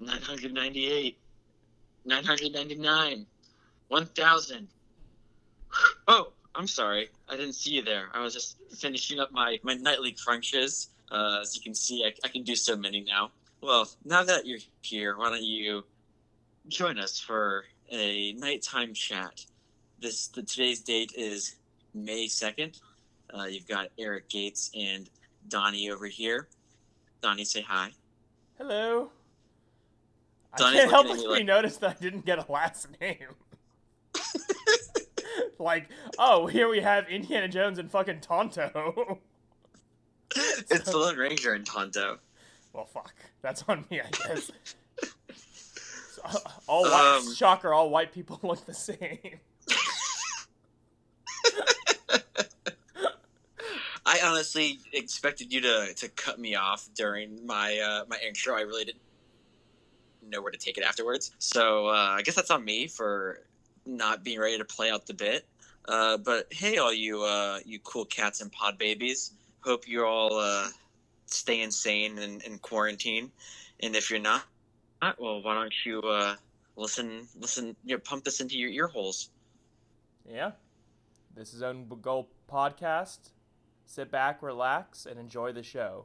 [0.00, 1.18] 998,
[2.04, 3.26] 999,
[3.88, 4.68] 1000.
[6.08, 7.10] Oh, I'm sorry.
[7.28, 8.08] I didn't see you there.
[8.14, 10.88] I was just finishing up my, my nightly crunches.
[11.10, 13.30] Uh, as you can see, I, I can do so many now.
[13.60, 15.84] Well, now that you're here, why don't you
[16.68, 19.44] join us for a nighttime chat?
[20.00, 21.56] This the, today's date is
[21.94, 22.80] May second.
[23.36, 25.10] Uh, you've got Eric Gates and
[25.48, 26.48] Donnie over here.
[27.20, 27.90] Donnie, say hi.
[28.56, 29.10] Hello.
[30.56, 33.16] Donnie's I can't help but like- noticed that I didn't get a last name.
[35.58, 35.88] like,
[36.18, 39.18] oh, here we have Indiana Jones and fucking Tonto.
[40.34, 42.18] It's the Lone Ranger and Tonto.
[42.72, 43.14] well, fuck.
[43.42, 44.50] That's on me, I guess.
[46.12, 46.34] So, uh,
[46.66, 49.40] all white, Um, shocker, all white people look the same.
[54.06, 58.56] I honestly expected you to, to cut me off during my uh, my intro.
[58.56, 59.02] I really didn't
[60.30, 61.32] know where to take it afterwards.
[61.38, 63.40] So uh, I guess that's on me for
[63.86, 65.46] not being ready to play out the bit.
[65.86, 69.32] Uh, but hey, all you uh, you cool cats and pod babies.
[69.60, 70.68] Hope you're all uh,
[71.26, 73.30] staying sane in, in quarantine.
[73.80, 74.44] And if you're not,
[75.18, 76.36] well, why don't you uh,
[76.76, 77.74] listen listen?
[77.84, 79.30] You know, pump this into your ear holes.
[80.30, 80.52] Yeah.
[81.34, 83.30] This is Own Goal Podcast.
[83.86, 86.04] Sit back, relax, and enjoy the show.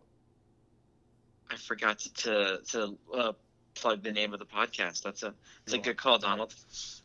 [1.52, 3.32] I forgot to to, to uh,
[3.76, 5.04] plug the name of the podcast.
[5.04, 5.34] That's a
[5.66, 6.54] that's a good call, Donald.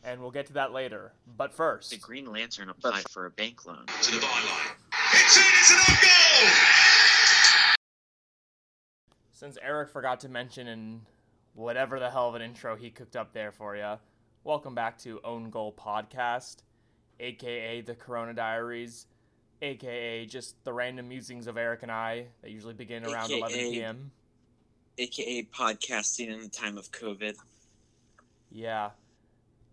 [0.03, 1.13] And we'll get to that later.
[1.37, 3.85] But first, The Green Lantern applied for a bank loan.
[4.01, 4.75] to the byline.
[5.13, 6.49] It's in, it's an goal!
[9.31, 11.01] since Eric forgot to mention in
[11.53, 13.95] whatever the hell of an intro he cooked up there for you,
[14.43, 16.57] welcome back to Own Goal Podcast,
[17.21, 19.07] aka the Corona Diaries,
[19.61, 24.11] aka just the random musings of Eric and I that usually begin around 11 p.m.
[24.99, 27.35] AKA podcasting in the time of COVID.
[28.51, 28.89] Yeah.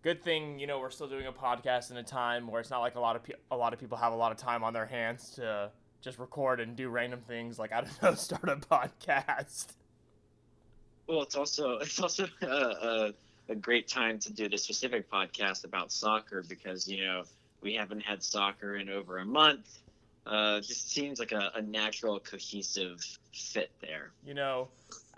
[0.01, 2.79] Good thing, you know, we're still doing a podcast in a time where it's not
[2.79, 4.71] like a lot of pe- a lot of people have a lot of time on
[4.71, 5.69] their hands to
[6.01, 9.67] just record and do random things like I don't know, start a podcast.
[11.07, 13.13] Well, it's also it's also a, a,
[13.49, 17.23] a great time to do the specific podcast about soccer because you know
[17.61, 19.79] we haven't had soccer in over a month.
[20.25, 23.01] Uh, just seems like a, a natural, cohesive
[23.31, 24.11] fit there.
[24.25, 24.67] You know,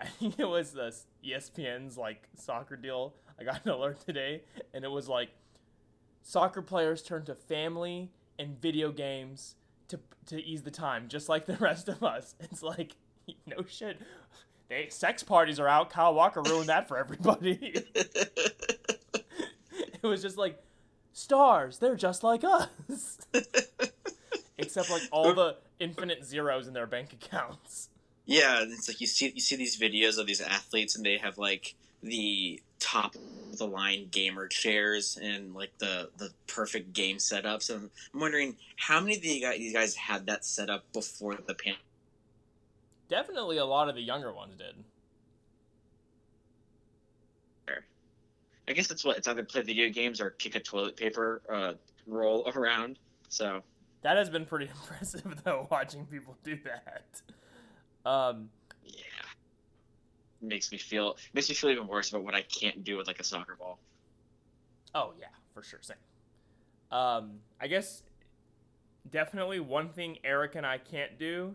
[0.00, 0.94] I think it was the
[1.26, 3.14] ESPN's like soccer deal.
[3.38, 5.30] I got an alert today, and it was like
[6.22, 9.56] soccer players turn to family and video games
[9.88, 12.34] to to ease the time, just like the rest of us.
[12.40, 12.96] It's like
[13.46, 13.98] no shit.
[14.68, 15.90] They sex parties are out.
[15.90, 17.84] Kyle Walker ruined that for everybody.
[17.94, 18.82] it
[20.02, 20.62] was just like
[21.12, 21.78] stars.
[21.78, 23.18] They're just like us,
[24.56, 27.89] except like all the infinite zeros in their bank accounts.
[28.26, 31.18] Yeah, and it's like you see you see these videos of these athletes and they
[31.18, 37.16] have like the top of the line gamer chairs and like the the perfect game
[37.16, 37.70] setups.
[37.70, 41.34] And I'm wondering how many of you guys, you guys had that set up before
[41.34, 41.80] the pandemic.
[43.08, 44.84] Definitely a lot of the younger ones did.
[48.70, 51.72] I guess it's what it's either play video games or kick a toilet paper uh,
[52.06, 53.00] roll around.
[53.28, 53.62] So
[54.02, 57.20] That has been pretty impressive though, watching people do that.
[58.04, 58.48] Um,
[58.84, 59.02] yeah,
[60.40, 63.20] makes me feel makes me feel even worse about what I can't do with like
[63.20, 63.78] a soccer ball.
[64.94, 65.96] oh yeah, for sure, same.
[66.90, 68.02] Um, I guess
[69.10, 71.54] definitely one thing Eric and I can't do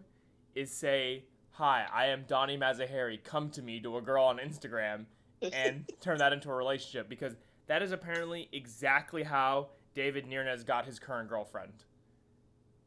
[0.53, 3.23] is say, "Hi, I am Donnie Mazahari.
[3.23, 5.05] Come to me" to a girl on Instagram
[5.41, 7.35] and turn that into a relationship because
[7.67, 11.73] that is apparently exactly how David Neres got his current girlfriend.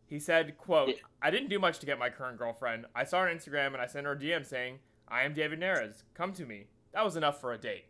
[0.09, 2.87] He said, quote, I didn't do much to get my current girlfriend.
[2.95, 5.61] I saw her on Instagram and I sent her a DM saying, I am David
[5.61, 6.03] Neres.
[6.15, 6.67] Come to me.
[6.95, 7.85] That was enough for a date.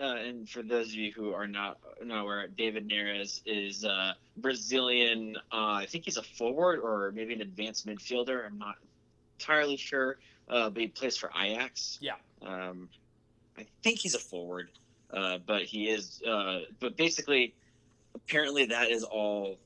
[0.00, 4.14] Uh, and for those of you who are not not aware, David Neres is a
[4.36, 5.36] Brazilian.
[5.50, 8.46] Uh, I think he's a forward or maybe an advanced midfielder.
[8.46, 8.76] I'm not
[9.40, 10.18] entirely sure,
[10.48, 11.98] uh, but he plays for Ajax.
[12.00, 12.12] Yeah.
[12.42, 12.88] Um,
[13.56, 14.68] I think he's a forward,
[15.12, 16.22] uh, but he is.
[16.22, 17.54] Uh, but basically,
[18.14, 19.58] apparently, that is all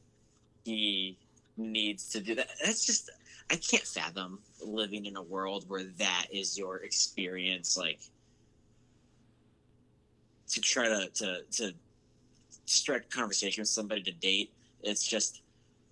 [0.64, 1.16] he
[1.56, 2.34] needs to do.
[2.34, 3.10] That that's just.
[3.50, 7.76] I can't fathom living in a world where that is your experience.
[7.76, 8.00] Like
[10.48, 11.74] to try to to to
[12.66, 14.52] strike a conversation with somebody to date.
[14.82, 15.42] It's just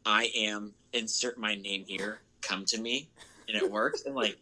[0.06, 2.20] I am insert my name here.
[2.42, 3.08] Come to me,
[3.48, 4.04] and it works.
[4.04, 4.38] And like,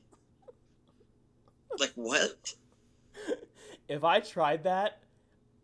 [1.78, 2.54] like what?
[3.88, 4.98] If I tried that,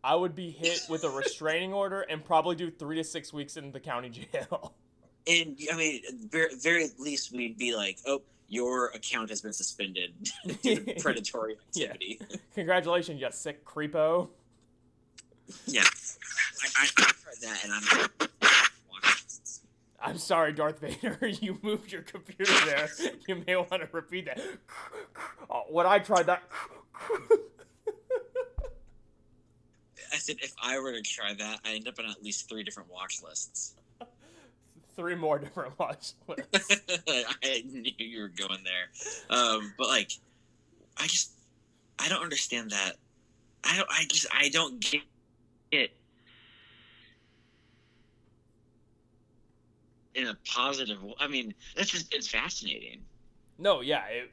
[0.05, 3.57] I would be hit with a restraining order and probably do three to six weeks
[3.57, 4.75] in the county jail.
[5.27, 10.13] And I mean, very, very least we'd be like, oh, your account has been suspended
[10.63, 11.87] due to predatory Yeah.
[11.87, 12.21] activity.
[12.55, 14.29] Congratulations, you sick creepo.
[15.67, 18.29] Yeah, I, I, I tried that, and I'm.
[20.07, 21.19] I'm sorry, Darth Vader.
[21.29, 22.89] You moved your computer there.
[23.27, 24.39] You may want to repeat that.
[25.51, 26.43] Oh, when I tried that.
[30.25, 32.91] Said if I were to try that, I end up on at least three different
[32.91, 33.75] watch lists.
[34.97, 36.81] Three more different watch lists.
[37.43, 40.13] I knew you were going there, um, but like,
[40.97, 41.33] I just
[41.99, 42.93] I don't understand that.
[43.65, 43.89] I don't.
[43.91, 45.03] I just I don't get
[45.73, 45.95] it
[50.15, 51.01] in a positive.
[51.21, 53.03] I mean, it's just it's fascinating.
[53.59, 54.31] No, yeah, it,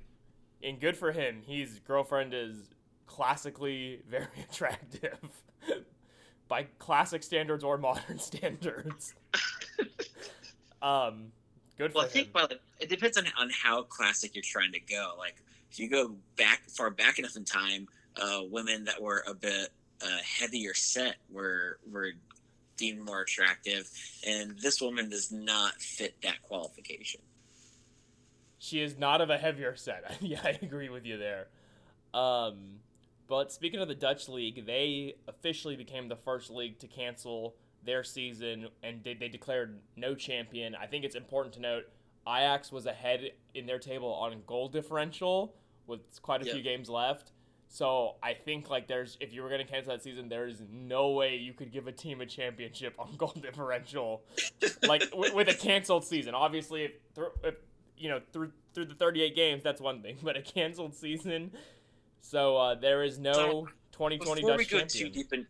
[0.63, 1.41] and good for him.
[1.45, 2.55] His girlfriend is
[3.07, 5.19] classically very attractive
[6.47, 9.13] by classic standards or modern standards.
[10.81, 11.31] um,
[11.77, 12.29] good for Well, I think
[12.79, 15.13] it depends on on how classic you're trying to go.
[15.17, 15.35] Like
[15.71, 17.87] if you go back far back enough in time,
[18.17, 19.69] uh, women that were a bit
[20.03, 22.11] uh, heavier set were were
[22.77, 23.89] deemed more attractive,
[24.27, 27.21] and this woman does not fit that qualification.
[28.57, 30.17] She is not of a heavier set.
[30.21, 31.47] yeah, I agree with you there.
[32.13, 32.79] Um,
[33.31, 37.55] but speaking of the Dutch league, they officially became the first league to cancel
[37.85, 40.75] their season, and they, they declared no champion.
[40.75, 41.83] I think it's important to note
[42.27, 45.55] Ajax was ahead in their table on goal differential
[45.87, 46.55] with quite a Yeah.
[46.55, 47.31] few games left.
[47.69, 50.61] So I think like there's if you were going to cancel that season, there is
[50.69, 54.23] no way you could give a team a championship on goal differential,
[54.83, 56.35] like with, with a canceled season.
[56.35, 56.91] Obviously, if,
[57.45, 57.55] if
[57.97, 61.51] you know through through the 38 games, that's one thing, but a canceled season.
[62.21, 65.05] So uh, there is no So, 2020 Before Dutch we go champion.
[65.05, 65.45] too deep in,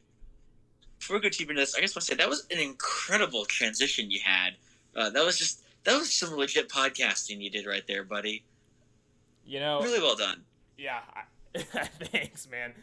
[1.00, 2.60] before we go too deep into this, I just want to say that was an
[2.60, 4.52] incredible transition you had.
[4.96, 8.44] Uh, that was just that was some legit podcasting you did right there, buddy.
[9.46, 10.42] you know, Really well done.
[10.78, 11.00] yeah.
[11.14, 11.22] I,
[12.12, 12.74] thanks, man.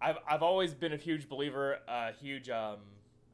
[0.00, 2.76] I've I've always been a huge believer, a huge um.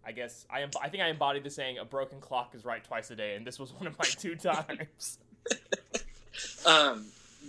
[0.07, 0.71] I guess I am.
[0.83, 3.47] I think I embodied the saying, "A broken clock is right twice a day," and
[3.47, 5.19] this was one of my two times.
[6.67, 7.07] Um,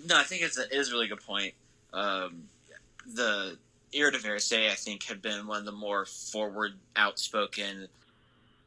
[0.08, 1.54] no, I think it's a, it is a really good point.
[1.96, 2.44] Um,
[3.08, 3.58] the
[3.94, 7.88] Eredivisie, I think, had been one of the more forward, outspoken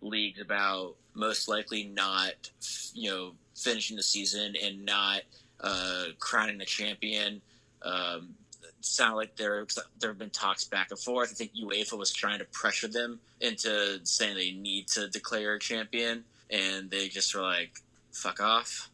[0.00, 2.50] leagues about most likely not,
[2.94, 5.22] you know, finishing the season and not
[5.60, 7.42] uh, crowning a champion.
[7.82, 9.66] Um, it sounded like there
[10.00, 11.30] there have been talks back and forth.
[11.30, 15.58] I think UEFA was trying to pressure them into saying they need to declare a
[15.58, 17.82] champion, and they just were like,
[18.12, 18.90] "Fuck off."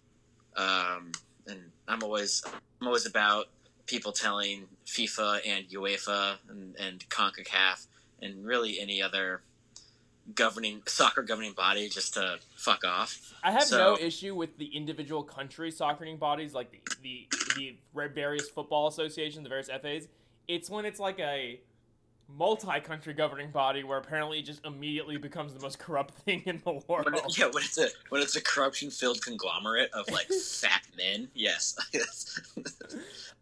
[0.57, 1.13] Um,
[1.47, 2.43] and I'm always
[2.81, 3.49] I'm always about
[3.87, 7.87] people telling FIFA and UEFA and, and CONCACAF
[8.23, 9.43] and really any other
[10.35, 13.35] governing soccer governing body just to fuck off.
[13.43, 16.71] I have So- no issue with the individual country soccer bodies, like
[17.03, 20.09] the the the various football associations, the various FAs.
[20.49, 21.61] It's when it's like a
[22.29, 26.73] multi-country governing body where apparently it just immediately becomes the most corrupt thing in the
[26.89, 27.05] world.
[27.05, 30.83] When it, yeah, when it's a when it's a corruption filled conglomerate of like fat
[30.97, 31.77] men, yes.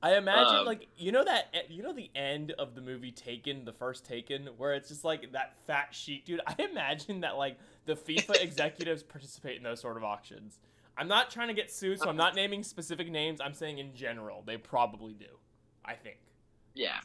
[0.03, 3.65] I imagine Um, like you know that you know the end of the movie Taken,
[3.65, 6.41] the first Taken, where it's just like that fat sheikh dude.
[6.47, 10.59] I imagine that like the FIFA executives participate in those sort of auctions.
[10.99, 13.41] I'm not trying to get sued, so I'm not naming specific names.
[13.41, 15.27] I'm saying in general, they probably do.
[15.85, 16.19] I think.
[16.75, 17.01] yeah.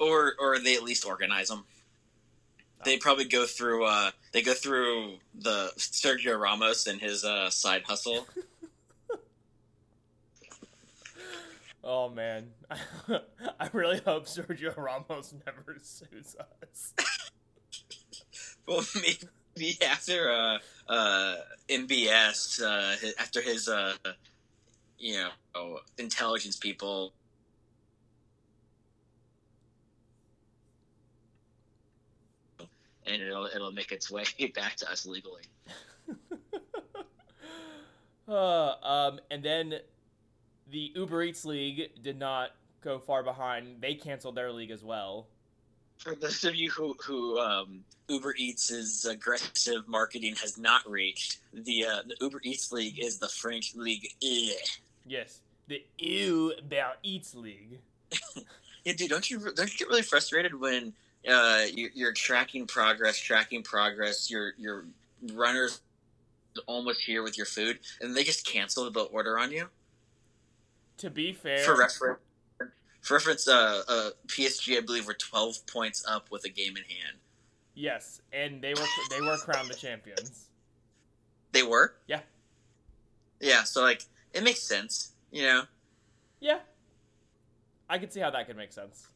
[0.00, 1.64] Or or they at least organize them.
[2.84, 7.82] They probably go through uh they go through the Sergio Ramos and his uh side
[7.86, 8.26] hustle.
[11.82, 16.94] Oh man, I really hope Sergio Ramos never sues us.
[18.66, 21.36] Well, maybe after uh, uh,
[21.68, 23.94] MBS, uh, after his, uh,
[24.96, 25.16] you
[25.54, 27.12] know, intelligence people.
[33.06, 35.42] And it'll it'll make its way back to us legally.
[38.28, 39.74] Uh, um, and then
[40.70, 43.80] the Uber Eats League did not go far behind.
[43.80, 45.26] They canceled their league as well.
[45.98, 51.84] For those of you who who um, Uber Eats' aggressive marketing has not reached, the
[51.84, 54.08] uh, the Uber Eats League is the French league.
[55.04, 57.80] Yes, the Uber Eats League.
[58.82, 60.94] Yeah, dude, don't you don't you get really frustrated when
[61.28, 64.84] uh, you're, you're tracking progress, tracking progress, your your
[65.32, 65.80] runners
[66.66, 69.66] almost here with your food, and they just cancel the order on you?
[70.98, 72.20] To be fair, For reference,
[73.00, 76.82] for reference, uh, uh, PSG I believe were twelve points up with a game in
[76.84, 77.18] hand.
[77.74, 80.46] yes, and they were they were crowned the champions.
[81.52, 81.94] They were.
[82.06, 82.20] Yeah.
[83.40, 83.64] Yeah.
[83.64, 85.12] So like, it makes sense.
[85.32, 85.62] You know,
[86.40, 86.58] Yeah.
[87.88, 89.08] I could see how that could make sense.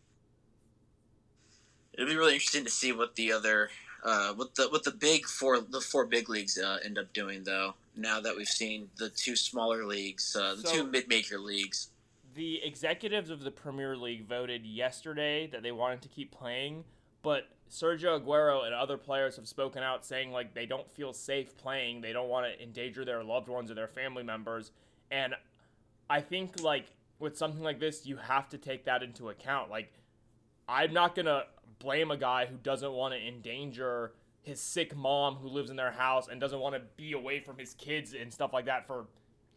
[1.95, 3.71] It'll be really interesting to see what the other,
[4.03, 7.45] uh, what the what the big four the four big leagues uh, end up doing
[7.45, 7.75] though.
[7.97, 11.89] Now that we've seen the two smaller leagues, uh, the So- two mid major leagues.
[12.35, 16.85] The executives of the Premier League voted yesterday that they wanted to keep playing,
[17.23, 21.57] but Sergio Aguero and other players have spoken out saying like they don't feel safe
[21.57, 24.73] playing, they don't want to endanger their loved ones or their family members,
[25.13, 25.37] and
[26.11, 26.87] I think like
[27.21, 29.71] with something like this, you have to take that into account.
[29.71, 29.93] Like
[30.69, 31.45] I'm not going to
[31.79, 34.13] blame a guy who doesn't want to endanger
[34.43, 37.57] his sick mom who lives in their house and doesn't want to be away from
[37.59, 39.07] his kids and stuff like that for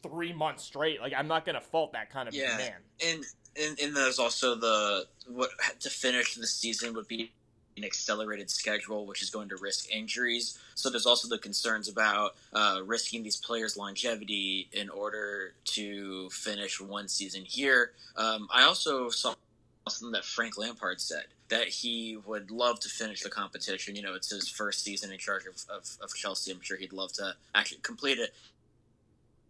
[0.04, 1.02] 3 months straight.
[1.02, 2.58] Like I'm not going to fault that kind of Yeah.
[2.58, 2.74] man.
[3.06, 3.26] And
[3.60, 7.32] and and there's also the what to finish the season would be
[7.76, 10.58] an accelerated schedule, which is going to risk injuries.
[10.76, 16.82] So there's also the concerns about uh, risking these players' longevity in order to finish
[16.82, 17.92] one season here.
[18.16, 19.36] Um, I also saw
[19.88, 23.96] something that Frank Lampard said that he would love to finish the competition.
[23.96, 26.52] You know, it's his first season in charge of, of, of Chelsea.
[26.52, 28.34] I'm sure he'd love to actually complete it.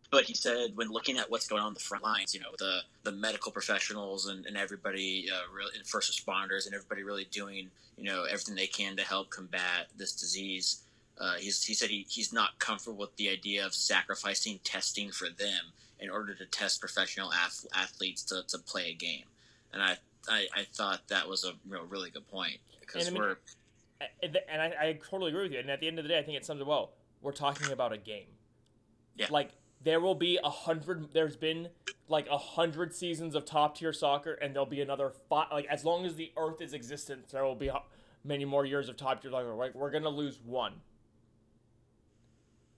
[0.09, 2.79] But he said when looking at what's going on the front lines, you know, the
[3.03, 7.69] the medical professionals and, and everybody, uh, really, and first responders and everybody really doing,
[7.97, 10.83] you know, everything they can to help combat this disease.
[11.19, 15.73] Uh, he said he, he's not comfortable with the idea of sacrificing testing for them
[15.99, 19.23] in order to test professional ath- athletes to, to play a game.
[19.73, 19.97] And I,
[20.29, 24.07] I, I thought that was a real, really good point because And I mean- we're
[24.21, 25.59] And and I, I totally agree with you.
[25.59, 26.91] And at the end of the day, I think it sums it well.
[27.21, 28.27] We're talking about a game.
[29.15, 29.27] Yeah.
[29.31, 29.51] Like
[29.83, 31.13] there will be a hundred.
[31.13, 31.69] There's been
[32.07, 35.47] like a hundred seasons of top tier soccer, and there'll be another five.
[35.51, 37.71] Like as long as the Earth is existent, there will be
[38.23, 39.53] many more years of top tier soccer.
[39.55, 40.73] Like we're gonna lose one.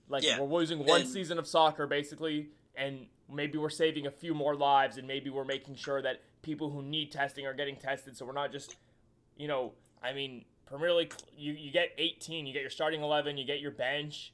[0.08, 0.40] Like Yeah.
[0.40, 2.48] we're losing one And- season of soccer basically,
[2.80, 6.70] and maybe we're saving a few more lives, and maybe we're making sure that people
[6.70, 8.76] who need testing are getting tested, so we're not just,
[9.36, 9.72] you know,
[10.02, 13.60] I mean, Premier League, you, you get 18, you get your starting 11, you get
[13.60, 14.32] your bench,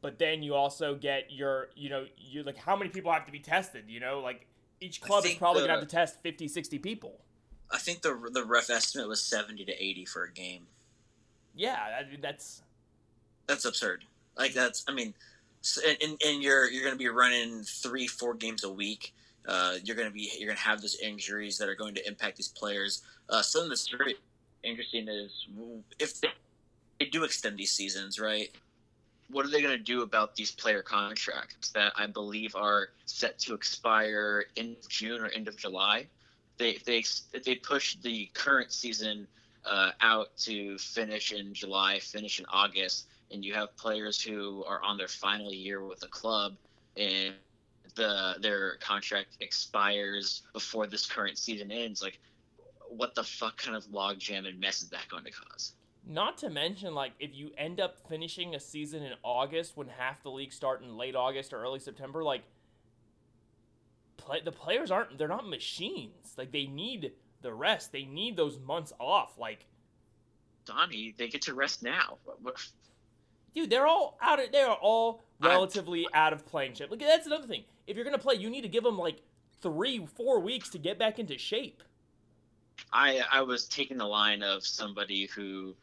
[0.00, 3.32] but then you also get your, you know, you like how many people have to
[3.32, 4.46] be tested, you know, like
[4.80, 7.20] each club is probably the- gonna have to test 50, 60 people.
[7.72, 10.66] I think the the rough estimate was seventy to eighty for a game.
[11.54, 12.62] Yeah, mean, that's
[13.46, 14.04] That's absurd.
[14.36, 15.14] Like that's I mean,
[16.02, 19.14] and, and you're you're going to be running three four games a week.
[19.46, 22.06] Uh, you're going to be you're going to have those injuries that are going to
[22.06, 23.02] impact these players.
[23.28, 24.16] Uh, something that's very
[24.62, 25.46] interesting is
[25.98, 26.28] if they,
[26.98, 28.50] they do extend these seasons, right?
[29.30, 33.38] What are they going to do about these player contracts that I believe are set
[33.40, 36.06] to expire in June or end of July?
[36.58, 37.04] They they
[37.44, 39.26] they push the current season
[39.64, 44.82] uh, out to finish in July, finish in August, and you have players who are
[44.82, 46.56] on their final year with the club,
[46.96, 47.34] and
[47.94, 52.02] the their contract expires before this current season ends.
[52.02, 52.18] Like,
[52.88, 55.72] what the fuck kind of logjam and mess is that going to cause?
[56.06, 60.22] Not to mention, like, if you end up finishing a season in August when half
[60.22, 62.42] the league start in late August or early September, like,
[64.16, 66.34] play, the players aren't, they're not machines.
[66.36, 67.92] Like, they need the rest.
[67.92, 69.38] They need those months off.
[69.38, 69.66] Like,
[70.64, 72.18] Donnie, they get to rest now.
[72.24, 72.68] What- what-
[73.54, 76.90] dude, they're all out of, they are all I- relatively out of playing shape.
[76.90, 77.64] Like, that's another thing.
[77.86, 79.20] If you're going to play, you need to give them, like,
[79.62, 81.82] three, four weeks to get back into shape.
[82.92, 85.74] I I was taking the line of somebody who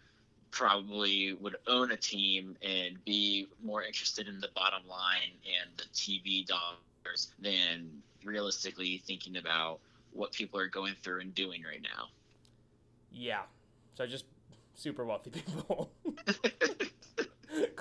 [0.49, 5.83] probably would own a team and be more interested in the bottom line and the
[5.93, 9.79] TV dollars than realistically thinking about
[10.13, 12.05] what people are going through and doing right now.
[13.11, 13.41] Yeah.
[13.95, 14.25] So just
[14.75, 15.91] super wealthy people.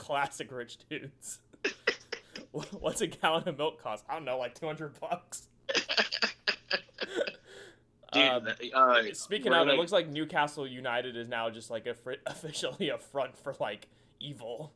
[0.07, 1.41] Classic rich dudes.
[2.79, 4.05] What's a gallon of milk cost?
[4.09, 5.49] I don't know, like 200 bucks.
[8.13, 11.95] Dude, Um, uh, speaking of, it looks like Newcastle United is now just like a
[11.95, 13.89] fr- officially a front for like
[14.21, 14.73] evil.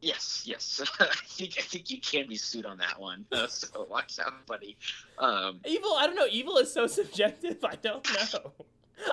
[0.00, 0.80] Yes, yes.
[0.98, 3.26] I think I think you can be sued on that one.
[3.48, 4.76] so watch out, buddy.
[5.18, 6.26] Um, Evil, I don't know.
[6.30, 7.62] Evil is so subjective.
[7.64, 8.52] I don't know.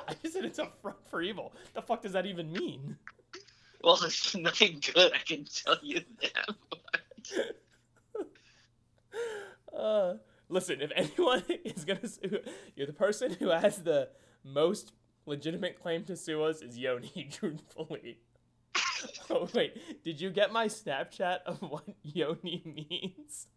[0.07, 1.51] I just said it's a front for evil.
[1.73, 2.97] The fuck does that even mean?
[3.83, 5.11] Well, it's nothing good.
[5.13, 7.55] I can tell you that.
[9.77, 10.15] Uh,
[10.49, 12.39] listen, if anyone is gonna sue,
[12.75, 14.09] you're the person who has the
[14.43, 14.91] most
[15.25, 18.19] legitimate claim to sue us is Yoni, truthfully.
[19.29, 23.47] oh wait, did you get my Snapchat of what Yoni means?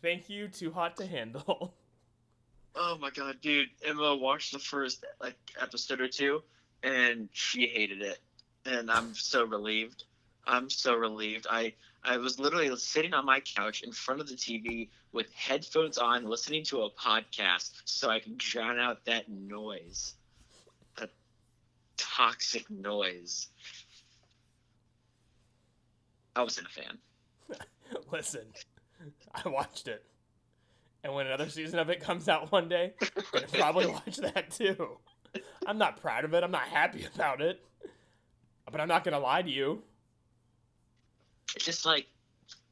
[0.00, 1.74] Thank you, too hot to handle.
[2.74, 3.68] Oh my god, dude!
[3.84, 6.42] Emma watched the first like episode or two,
[6.82, 8.18] and she hated it,
[8.66, 10.04] and I'm so relieved.
[10.46, 11.46] I'm so relieved.
[11.50, 15.98] I I was literally sitting on my couch in front of the TV with headphones
[15.98, 20.14] on, listening to a podcast so I could drown out that noise.
[20.96, 21.10] That
[21.96, 23.48] toxic noise.
[26.34, 26.98] I wasn't a fan.
[28.12, 28.46] Listen,
[29.34, 30.04] I watched it.
[31.04, 34.50] And when another season of it comes out one day, I'm gonna probably watch that
[34.50, 34.98] too.
[35.66, 36.42] I'm not proud of it.
[36.42, 37.60] I'm not happy about it.
[38.72, 39.82] But I'm not gonna lie to you.
[41.54, 42.06] It's just like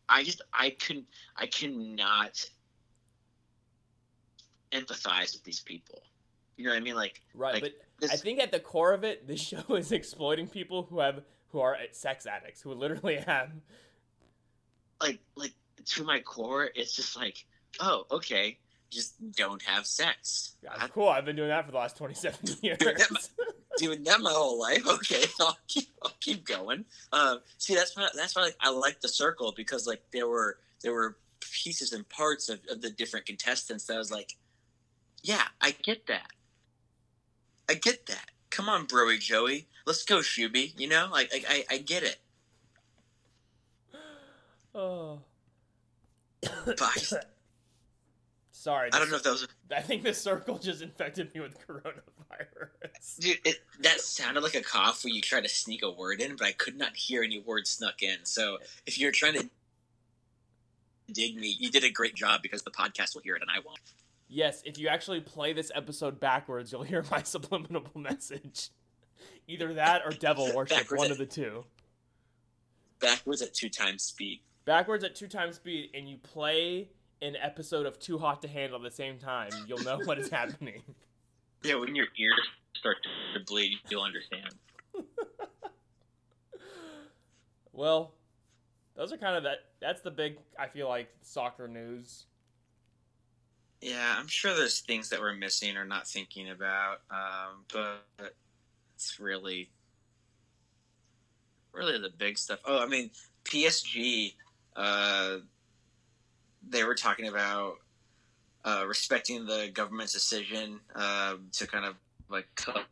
[0.09, 2.45] I just I couldn't I cannot
[4.73, 6.03] empathize with these people.
[6.57, 6.97] You know what I mean?
[6.97, 9.93] Like Right, Like, but this, I think at the core of it, this show is
[9.93, 13.51] exploiting people who have who are sex addicts, who literally have
[15.01, 15.53] like like
[15.85, 17.45] to my core, it's just like,
[17.81, 18.59] oh, okay,
[18.91, 20.57] just don't have sex.
[20.63, 21.09] Yeah, cool.
[21.09, 22.79] I've been doing that for the last 27 years.
[23.79, 24.87] doing that my whole life.
[24.87, 26.85] Okay, I'll keep, I'll keep going.
[27.13, 30.59] Um, see, that's why that's why like, I like the circle because like there were
[30.83, 34.37] there were pieces and parts of, of the different contestants that I was like,
[35.23, 36.31] yeah, I get that.
[37.69, 38.31] I get that.
[38.51, 40.73] Come on, Broy Joey, let's go, Shuby.
[40.79, 42.19] You know, like I, I, I get it.
[44.75, 45.21] oh.
[46.43, 47.15] But I, just-
[48.61, 48.91] Sorry.
[48.93, 53.19] I don't know if that was I think the circle just infected me with coronavirus.
[53.19, 53.39] dude.
[53.43, 56.47] It, that sounded like a cough where you try to sneak a word in, but
[56.47, 58.19] I could not hear any words snuck in.
[58.25, 59.49] So if you're trying to
[61.11, 63.61] dig me, you did a great job because the podcast will hear it and I
[63.65, 63.81] won't.
[64.29, 68.69] Yes, if you actually play this episode backwards, you'll hear my subliminal message.
[69.49, 71.65] Either that or devil worship, Backwards one at- of the two.
[73.01, 74.41] backwards at two times speed.
[74.67, 76.91] Backwards at two times speed, and you play
[77.23, 80.31] an episode of Too Hot to Handle at the same time, you'll know what is
[80.31, 80.83] happening.
[81.63, 82.97] Yeah, when your ears start
[83.35, 84.55] to bleed, you'll understand.
[87.73, 88.13] Well,
[88.95, 89.59] those are kind of that.
[89.81, 90.37] That's the big.
[90.59, 92.27] I feel like soccer news.
[93.81, 98.35] Yeah, I'm sure there's things that we're missing or not thinking about, um, but
[98.95, 99.71] it's really,
[101.73, 102.59] really the big stuff.
[102.67, 103.11] Oh, I mean,
[103.45, 104.35] PSG,
[104.77, 105.37] uh,
[106.69, 107.77] they were talking about
[108.65, 111.97] uh, respecting the government's decision uh, to kind of
[112.29, 112.85] like cut.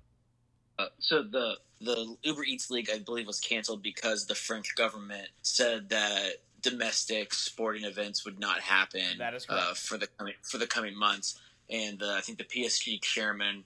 [0.78, 5.28] Uh, so the the Uber Eats League, I believe, was canceled because the French government
[5.42, 9.78] said that domestic sporting events would not happen That is uh, correct.
[9.78, 11.40] for the coming for the coming months.
[11.70, 13.64] And uh, I think the PSG chairman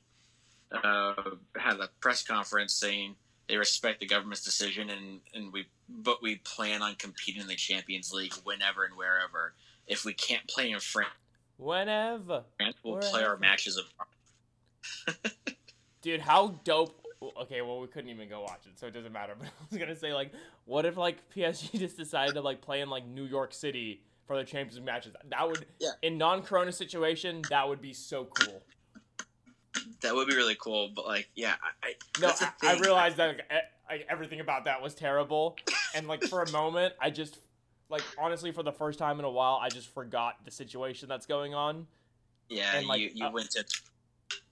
[0.73, 1.15] uh,
[1.57, 3.17] had a press conference saying
[3.49, 7.57] they respect the government's decision and, and we but we plan on competing in the
[7.57, 9.55] Champions League whenever and wherever.
[9.87, 11.11] If we can't play in France,
[11.59, 12.43] Whenever,
[12.83, 15.33] we'll play our matches abroad.
[16.03, 16.99] dude, how dope.
[17.43, 19.35] Okay, well we couldn't even go watch it, so it doesn't matter.
[19.39, 20.33] But I was gonna say, like,
[20.65, 24.37] what if like PSG just decided to like play in like New York City for
[24.37, 25.15] the Champions League matches?
[25.31, 25.91] That would, Yeah.
[26.03, 28.63] in non-Corona situation, that would be so cool.
[30.01, 30.91] That would be really cool.
[30.95, 33.37] But like, yeah, I, I No, I, I realized that
[33.89, 35.57] like, everything about that was terrible,
[35.95, 37.39] and like for a moment, I just
[37.93, 41.27] like honestly for the first time in a while, I just forgot the situation that's
[41.27, 41.87] going on.
[42.49, 43.65] Yeah, and, like, you you uh, went to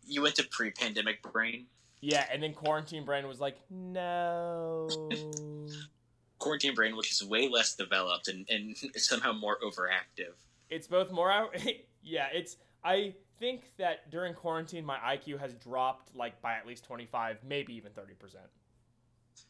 [0.07, 1.66] you went to pre-pandemic brain.
[2.00, 4.88] Yeah, and then quarantine brain was like, no.
[6.38, 10.33] Quarantine brain, which is way less developed and, and somehow more overactive.
[10.70, 11.55] it's both more out.
[12.03, 12.57] yeah, it's.
[12.83, 17.38] I think that during quarantine, my IQ has dropped like by at least twenty five,
[17.46, 18.46] maybe even thirty percent.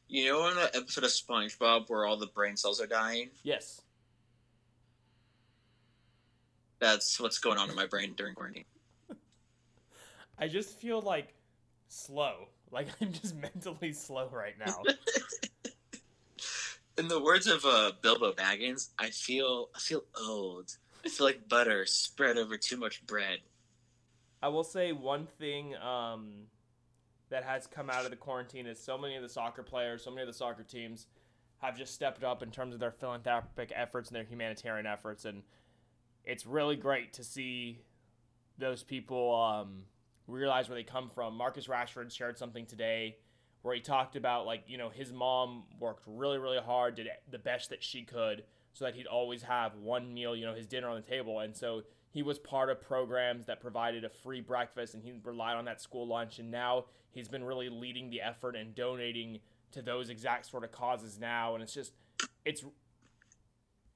[0.08, 3.80] You know, in the episode of SpongeBob where all the brain cells are dying, Yes.
[6.80, 8.64] that's what's going on in my brain during quarantine.
[10.38, 11.34] I just feel like
[11.88, 12.48] slow.
[12.70, 14.82] Like I'm just mentally slow right now.
[16.98, 20.76] In the words of uh, Bilbo Baggins, I feel I feel old.
[21.04, 23.38] I feel like butter spread over too much bread.
[24.42, 26.46] I will say one thing um,
[27.30, 30.10] that has come out of the quarantine is so many of the soccer players, so
[30.10, 31.06] many of the soccer teams
[31.58, 35.42] have just stepped up in terms of their philanthropic efforts and their humanitarian efforts, and
[36.24, 37.78] it's really great to see
[38.58, 39.84] those people um,
[40.26, 41.36] realize where they come from.
[41.36, 43.16] Marcus Rashford shared something today
[43.62, 47.38] where he talked about like you know his mom worked really really hard, did the
[47.38, 50.88] best that she could, so that he'd always have one meal, you know, his dinner
[50.88, 54.94] on the table, and so he was part of programs that provided a free breakfast
[54.94, 58.56] and he relied on that school lunch and now he's been really leading the effort
[58.56, 59.38] and donating
[59.72, 61.92] to those exact sort of causes now and it's just
[62.44, 62.64] it's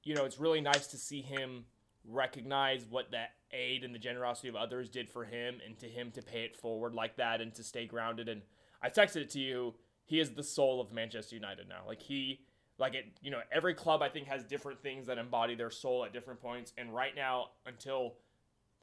[0.03, 1.65] you know it's really nice to see him
[2.07, 6.11] recognize what that aid and the generosity of others did for him and to him
[6.11, 8.41] to pay it forward like that and to stay grounded and
[8.81, 9.75] I texted it to you
[10.05, 11.81] he is the soul of Manchester United now.
[11.85, 12.41] Like he
[12.77, 16.03] like it you know every club i think has different things that embody their soul
[16.05, 16.73] at different points.
[16.77, 18.15] And right now until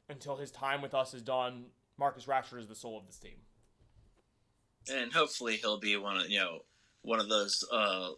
[0.09, 1.65] until his time with us is done
[1.97, 3.37] marcus rashford is the soul of this team.
[4.91, 6.59] And hopefully he'll be one of you know
[7.01, 8.09] one of those uh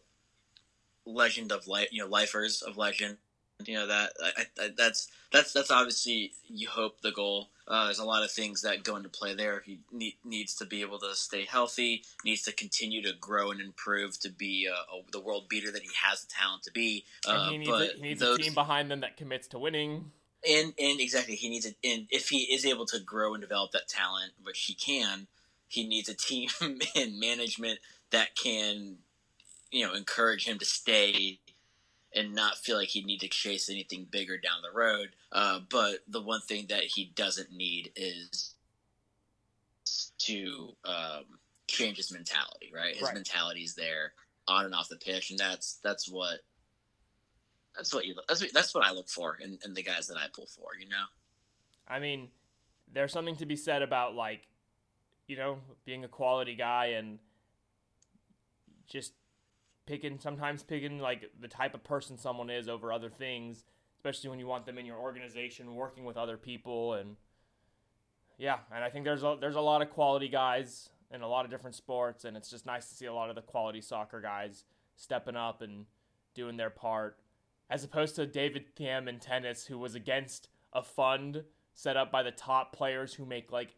[1.06, 3.18] legend of life you know lifers of legend
[3.64, 7.50] you know that I, I, that's that's that's obviously you hope the goal.
[7.68, 9.64] Uh, there's a lot of things that go into play there.
[9.66, 13.60] He need, needs to be able to stay healthy needs to continue to grow and
[13.60, 17.06] improve to be uh, a, the world beater that he has the talent to be.
[17.28, 19.48] And uh, he needs, but a, he needs those, a team behind them that commits
[19.48, 20.12] to winning.
[20.48, 23.72] And and exactly he needs it and if he is able to grow and develop
[23.72, 25.26] that talent which he can
[25.68, 27.80] he needs a team and management
[28.12, 28.98] that can
[29.72, 31.40] you know encourage him to stay
[32.16, 35.10] and not feel like he'd need to chase anything bigger down the road.
[35.32, 38.54] Uh, but the one thing that he doesn't need is
[40.20, 41.26] to um,
[41.68, 42.96] change his mentality right?
[42.96, 43.14] His Right.
[43.14, 44.14] mentality is there
[44.48, 46.40] on and off the pitch and that's that's what
[47.76, 50.18] that's what you that's what, that's what I look for in, in the guys that
[50.18, 51.06] I pull for you know?
[51.88, 52.30] I mean,
[52.92, 54.48] there's something to be said about like,
[55.28, 57.20] you know, being a quality guy and
[58.88, 59.14] just
[59.86, 63.64] picking sometimes picking like the type of person someone is over other things,
[63.98, 67.16] especially when you want them in your organization working with other people and
[68.38, 71.46] yeah, and I think there's a, there's a lot of quality guys in a lot
[71.46, 74.20] of different sports and it's just nice to see a lot of the quality soccer
[74.20, 75.86] guys stepping up and
[76.34, 77.18] doing their part
[77.70, 81.44] as opposed to David Thiem in tennis who was against a fund
[81.74, 83.76] set up by the top players who make like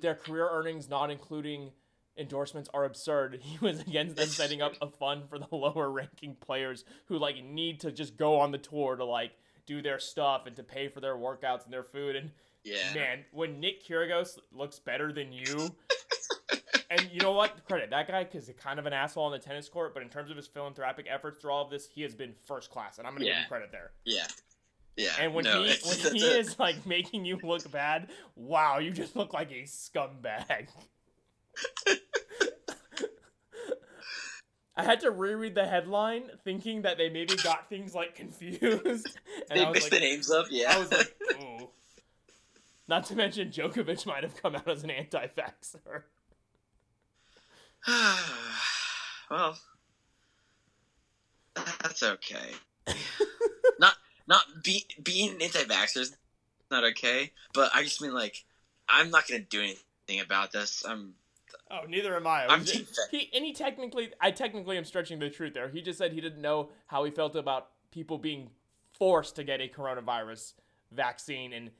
[0.00, 1.70] their career earnings not including
[2.18, 3.40] endorsements are absurd.
[3.48, 7.42] He was against them setting up a fund for the lower ranking players who like
[7.42, 9.32] need to just go on the tour to like
[9.66, 12.16] do their stuff and to pay for their workouts and their food.
[12.16, 12.30] And
[12.64, 12.92] yeah.
[12.94, 15.70] man when nick kyrgios looks better than you
[16.90, 17.64] and you know what?
[17.66, 20.08] Credit that guy because he's kind of an asshole on the tennis court but in
[20.08, 23.06] terms of his philanthropic efforts through all of this he has been first class and
[23.06, 23.92] i'm gonna give him credit there.
[24.04, 24.26] Yeah.
[24.98, 25.12] Yeah.
[25.20, 29.14] And when no, he when he is like making you look bad, wow, you just
[29.14, 30.66] look like a scumbag.
[34.76, 39.18] I had to reread the headline, thinking that they maybe got things like confused.
[39.50, 41.68] And they mixed like, the names up yeah I was like, ooh.
[42.86, 46.04] Not to mention, Djokovic might have come out as an anti-vaxxer.
[49.30, 49.58] well,
[51.54, 52.54] that's okay.
[53.78, 53.94] not
[54.26, 56.16] not be being an anti-vaxxer is
[56.70, 58.44] not okay, but I just mean like
[58.88, 60.84] I'm not gonna do anything about this.
[60.86, 61.14] I'm
[61.70, 62.46] Oh, neither am I.
[62.46, 65.68] I'm just- he and he technically, I technically am stretching the truth there.
[65.68, 68.50] He just said he didn't know how he felt about people being
[68.98, 70.54] forced to get a coronavirus
[70.92, 71.70] vaccine, and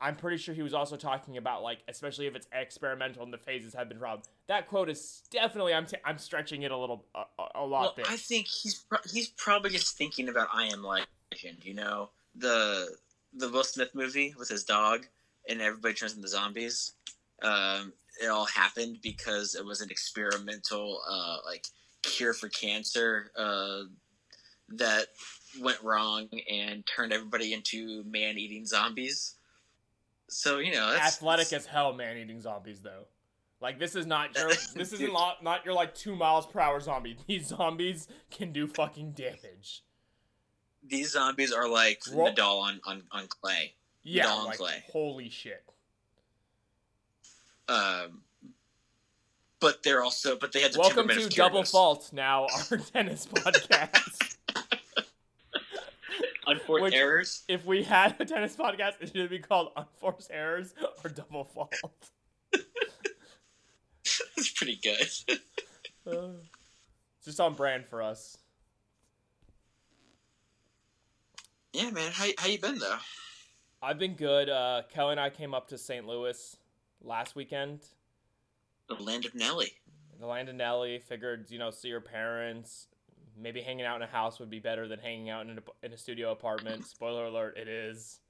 [0.00, 3.38] I'm pretty sure he was also talking about like, especially if it's experimental and the
[3.38, 4.28] phases have been robbed.
[4.46, 7.80] That quote is definitely I'm t- I'm stretching it a little a, a- a lot
[7.82, 8.06] well, there.
[8.08, 11.64] I think he's pro- he's probably just thinking about I Am Legend.
[11.64, 12.88] You know the
[13.34, 15.06] the Will Smith movie with his dog
[15.48, 16.92] and everybody turns into zombies.
[17.42, 21.66] Um, it all happened because it was an experimental uh, like
[22.02, 23.82] cure for cancer uh,
[24.70, 25.06] that
[25.60, 29.34] went wrong and turned everybody into man eating zombies.
[30.28, 33.06] So you know, that's, Athletic as hell, man eating zombies though.
[33.60, 36.80] Like this is not your this isn't lo- not your like two miles per hour
[36.80, 37.16] zombie.
[37.26, 39.82] These zombies can do fucking damage.
[40.86, 43.74] these zombies are like Ro- Nadal on, on, on clay.
[44.04, 44.84] Yeah, like Clay.
[44.92, 45.64] holy shit.
[47.68, 48.22] Um,
[49.60, 53.26] but they're also, but they had the Welcome to of Double Fault, now our tennis
[53.26, 54.36] podcast.
[56.46, 57.42] Unforced Which- errors.
[57.48, 61.74] if we had a tennis podcast, it should be called Unforced Errors or Double Fault.
[64.36, 65.38] That's pretty good.
[66.06, 66.28] Uh,
[67.18, 68.38] it's just on brand for us.
[71.74, 72.10] yeah, man.
[72.12, 72.96] How how you been though?
[73.82, 74.48] I've been good.
[74.48, 76.06] Uh, Kelly and I came up to St.
[76.06, 76.56] Louis
[77.02, 77.80] last weekend.
[78.88, 79.72] The land of Nelly.
[80.18, 80.98] The land of Nelly.
[80.98, 82.88] Figured, you know, see your parents.
[83.40, 85.92] Maybe hanging out in a house would be better than hanging out in a, in
[85.92, 86.86] a studio apartment.
[86.86, 88.20] Spoiler alert, it is.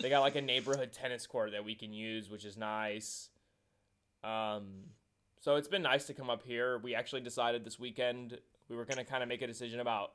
[0.00, 3.30] they got like a neighborhood tennis court that we can use, which is nice.
[4.24, 4.84] Um,
[5.40, 6.78] so it's been nice to come up here.
[6.78, 10.12] We actually decided this weekend we were going to kind of make a decision about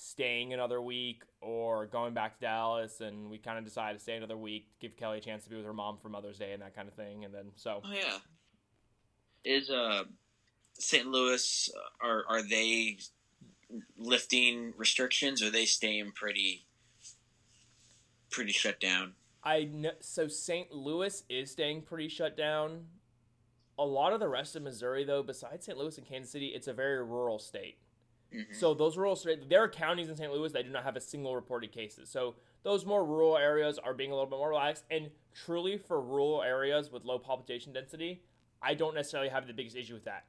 [0.00, 4.16] staying another week or going back to Dallas, and we kind of decided to stay
[4.16, 6.62] another week, give Kelly a chance to be with her mom for Mother's Day and
[6.62, 7.24] that kind of thing.
[7.24, 8.18] And then so Oh yeah.
[9.44, 10.04] Is uh
[10.78, 11.06] St.
[11.06, 12.98] Louis uh, are are they
[13.96, 15.42] lifting restrictions?
[15.42, 16.66] Or are they staying pretty
[18.30, 19.14] pretty shut down?
[19.42, 20.72] I know, so St.
[20.72, 22.86] Louis is staying pretty shut down.
[23.78, 25.78] A lot of the rest of Missouri, though, besides St.
[25.78, 27.78] Louis and Kansas City, it's a very rural state.
[28.32, 28.54] Mhm.
[28.54, 30.30] So those rural there are counties in St.
[30.32, 32.10] Louis that do not have a single reported cases.
[32.10, 34.84] So those more rural areas are being a little bit more relaxed.
[34.90, 38.22] And truly, for rural areas with low population density,
[38.60, 40.26] I don't necessarily have the biggest issue with that.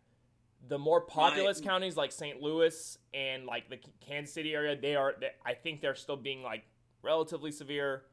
[0.67, 2.41] The more populous counties like St.
[2.41, 5.15] Louis and like the Kansas City area, they are.
[5.19, 6.65] They, I think they're still being like
[7.01, 8.05] relatively severe,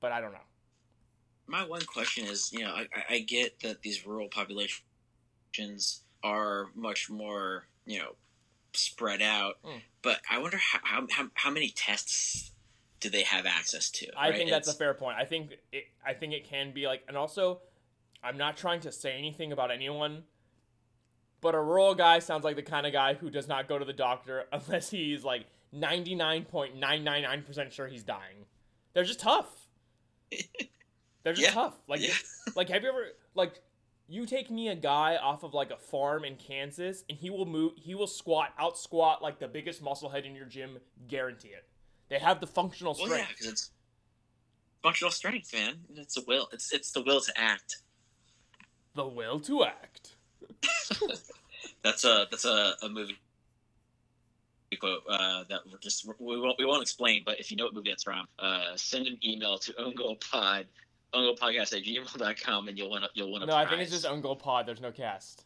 [0.00, 0.44] but I don't know.
[1.48, 7.08] my one question is, you know, I- I get that these rural populations are much
[7.08, 8.16] more, you know,
[8.76, 9.80] spread out, Mm.
[10.02, 12.52] but I wonder how, how, how, many tests
[13.00, 14.06] do they have access to?
[14.16, 14.36] I right?
[14.36, 15.16] think that's a fair point.
[15.18, 17.60] I think it, I think it can be like, and also,
[18.22, 20.24] I'm not trying to say anything about anyone,
[21.40, 23.84] but a rural guy sounds like the kind of guy who does not go to
[23.84, 28.46] the doctor unless he's like 99.999% sure he's dying.
[28.94, 29.46] They're just tough.
[31.22, 31.52] They're just Yeah.
[31.54, 31.74] tough.
[31.88, 32.14] Like, Yeah.
[32.54, 33.60] like have you ever like
[34.08, 37.46] you take me a guy off of like a farm in Kansas and he will
[37.46, 41.48] move he will squat out squat like the biggest muscle head in your gym guarantee
[41.48, 41.66] it
[42.08, 43.70] they have the functional Well, strength yeah, because it's
[44.82, 45.74] functional strength, man.
[45.96, 46.48] It's a will.
[46.52, 47.78] It's it's the will to act.
[48.94, 50.14] the will to act
[51.82, 53.16] That's a that's a, a movie
[54.80, 57.22] quote uh, that we're just we won't we won't explain.
[57.24, 60.66] But if you know what movie that's from, uh, send an email to ongoalpod
[61.16, 64.20] ongoalpodcast at gmail.com and you'll want you'll want a no i think it's just own
[64.20, 65.44] goal pod there's no cast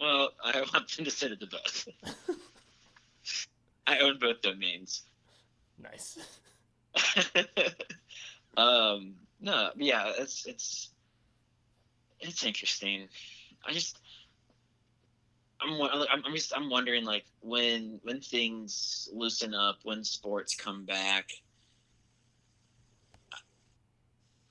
[0.00, 1.88] Well, I want them to send it to both.
[3.86, 5.02] I own both domains.
[5.78, 6.18] nice
[8.56, 10.90] um, no, yeah, it's it's
[12.20, 13.08] it's interesting.
[13.66, 13.98] I just
[15.60, 15.80] I'm
[16.24, 21.30] I'm just I'm wondering like when when things loosen up, when sports come back.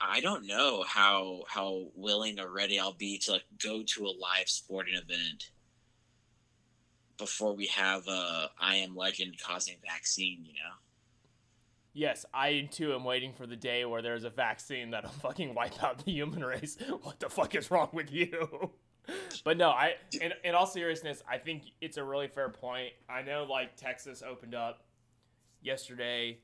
[0.00, 4.14] I don't know how how willing or ready I'll be to like go to a
[4.18, 5.50] live sporting event
[7.16, 10.74] before we have a I am legend causing vaccine, you know.
[11.92, 15.82] yes i too am waiting for the day where there's a vaccine that'll fucking wipe
[15.82, 16.76] out the human race.
[17.02, 18.70] What the fuck is wrong with you?
[19.42, 22.92] But no i in, in all seriousness i think it's a really fair point.
[23.08, 24.82] I know like texas opened up
[25.62, 26.38] yesterday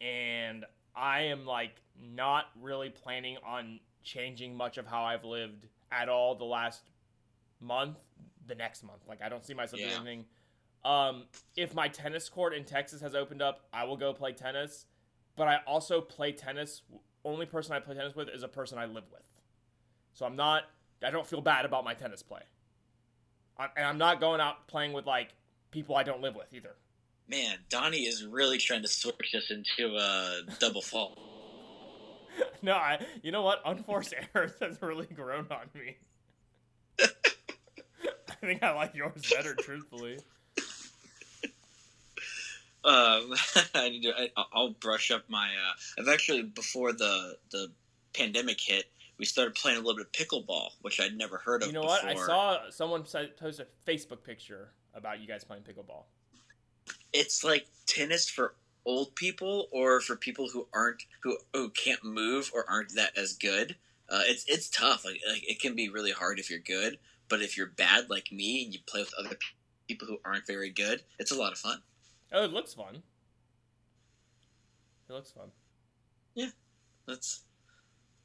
[0.00, 6.08] and i am like not really planning on changing much of how i've lived at
[6.08, 6.90] all the last
[7.60, 7.98] month
[8.46, 9.00] the next month.
[9.06, 10.24] Like i don't see myself doing anything.
[10.84, 11.24] Um
[11.56, 14.86] if my tennis court in texas has opened up i will go play tennis.
[15.36, 16.82] But i also play tennis
[17.24, 19.22] only person i play tennis with is a person i live with.
[20.12, 20.64] So i'm not
[21.04, 22.42] i don't feel bad about my tennis play.
[23.58, 25.34] I, and i'm not going out playing with like
[25.70, 26.74] people i don't live with either
[27.28, 31.18] Man, Donnie is really trying to switch us into a double fault.
[32.62, 35.98] no i you know what unforced errors has really grown on me
[37.00, 40.18] i think i like yours better truthfully
[42.84, 43.32] Um,
[43.76, 44.12] I need to.
[44.12, 45.46] I, I'll brush up my.
[45.46, 47.70] Uh, I've actually before the the
[48.12, 48.86] pandemic hit,
[49.18, 51.68] we started playing a little bit of pickleball, which I'd never heard of.
[51.68, 56.04] you know what i saw someone post a facebook picture about you guys playing pickleball
[57.12, 62.50] It's like tennis for old people or for people who aren't who who can't move
[62.54, 63.76] or aren't that as good.
[64.08, 65.04] Uh, it's it's tough.
[65.04, 66.98] Like, like it can be really hard if you're good,
[67.28, 69.36] but if you're bad like me and you play with other
[69.88, 71.80] people who aren't very good, it's a lot of fun.
[72.32, 73.02] oh it looks fun
[75.08, 75.50] it looks fun
[76.34, 76.48] Yeah,
[77.06, 77.42] That's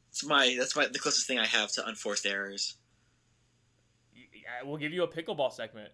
[0.10, 2.76] that's my that's my the closest thing I have to unforced errors.
[4.64, 5.92] We'll give you a pickleball segment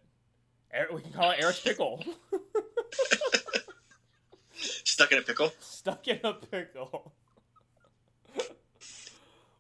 [0.94, 2.04] we can call it eric's pickle
[5.04, 5.54] Stuck in a pickle.
[5.60, 7.14] stuck in a pickle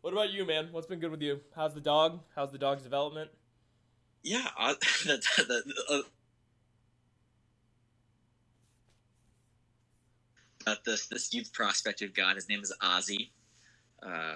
[0.02, 2.84] what about you man what's been good with you how's the dog how's the dog's
[2.84, 3.30] development
[4.24, 4.74] Yeah, uh,
[5.06, 6.02] the, the, uh,
[10.66, 12.36] uh, this this youth prospect we've got.
[12.36, 13.30] His name is Ozzy.
[14.02, 14.36] Uh,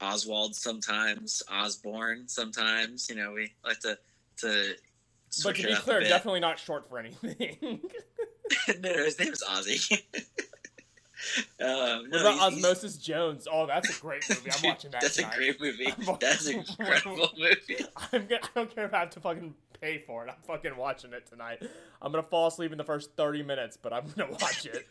[0.00, 3.08] Oswald sometimes, Osborne sometimes.
[3.08, 3.98] You know, we like to
[4.38, 4.74] to.
[5.42, 7.80] but to be clear definitely not short for anything
[8.80, 9.92] no, his name is Ozzy.
[9.92, 10.10] um,
[11.58, 15.00] what no, about he's- he's- osmosis jones oh that's a great movie i'm watching that
[15.00, 15.34] That's tonight.
[15.34, 15.92] a great movie.
[16.20, 17.84] That's an incredible movie.
[18.12, 20.30] I'm gonna, I don't care if I have to fucking pay for it.
[20.30, 21.62] I'm fucking watching it tonight.
[22.02, 24.86] I'm gonna fall asleep in the first 30 minutes, but I'm gonna watch it.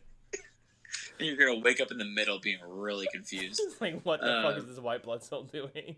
[1.20, 3.62] And you're gonna wake up in the middle being really confused.
[3.80, 5.96] Like, what the fuck is this white blood cell doing?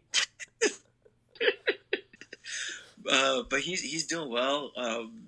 [3.10, 4.72] Uh, but he's he's doing well.
[4.76, 5.28] Um,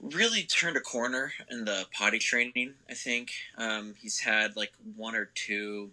[0.00, 2.74] really turned a corner in the potty training.
[2.88, 5.90] I think um, he's had like one or two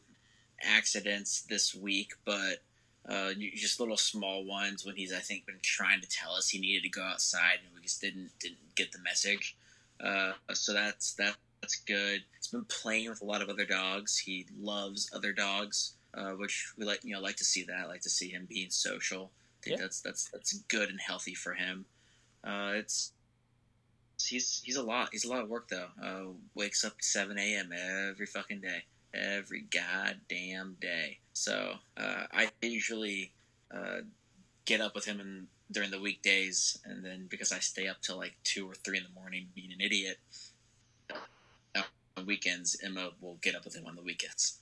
[0.63, 2.62] accidents this week, but
[3.06, 6.58] Uh, just little small ones when he's I think been trying to tell us he
[6.58, 9.58] needed to go outside and we just didn't didn't get the message.
[10.00, 12.24] Uh, so that's that that's good.
[12.38, 14.18] He's been playing with a lot of other dogs.
[14.20, 17.76] He loves other dogs, uh, which we like you know like to see that.
[17.84, 19.32] I like to see him being social.
[19.34, 19.84] I think Yeah.
[19.84, 21.84] that's that's that's good and healthy for him.
[22.42, 23.12] Uh, it's
[24.26, 25.10] he's he's a lot.
[25.12, 25.88] He's a lot of work though.
[26.02, 27.72] Uh, wakes up at seven a.m.
[27.74, 28.84] every fucking day,
[29.14, 31.20] every goddamn day.
[31.34, 33.32] So uh, I usually
[33.74, 34.02] uh,
[34.66, 38.18] get up with him in, during the weekdays, and then because I stay up till
[38.18, 40.18] like two or three in the morning being an idiot.
[42.16, 44.60] On weekends, Emma will get up with him on the weekends.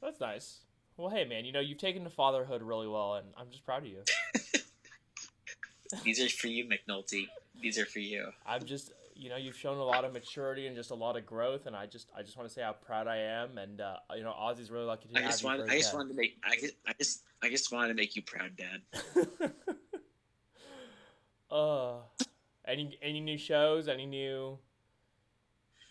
[0.00, 0.60] That's nice.
[0.96, 3.82] Well, hey, man, you know, you've taken to fatherhood really well, and I'm just proud
[3.82, 4.02] of you.
[6.04, 7.28] These are for you, McNulty.
[7.60, 8.30] These are for you.
[8.46, 11.24] I'm just, you know, you've shown a lot of maturity and just a lot of
[11.26, 13.96] growth, and I just, I just want to say how proud I am, and uh,
[14.16, 15.96] you know, Ozzy's really lucky to I have just you wanted, I just dad.
[15.96, 18.82] wanted to make, I just, I just, I just wanted to make you proud, Dad.
[21.50, 21.94] uh,
[22.66, 23.88] any, any new shows?
[23.88, 24.58] Any new,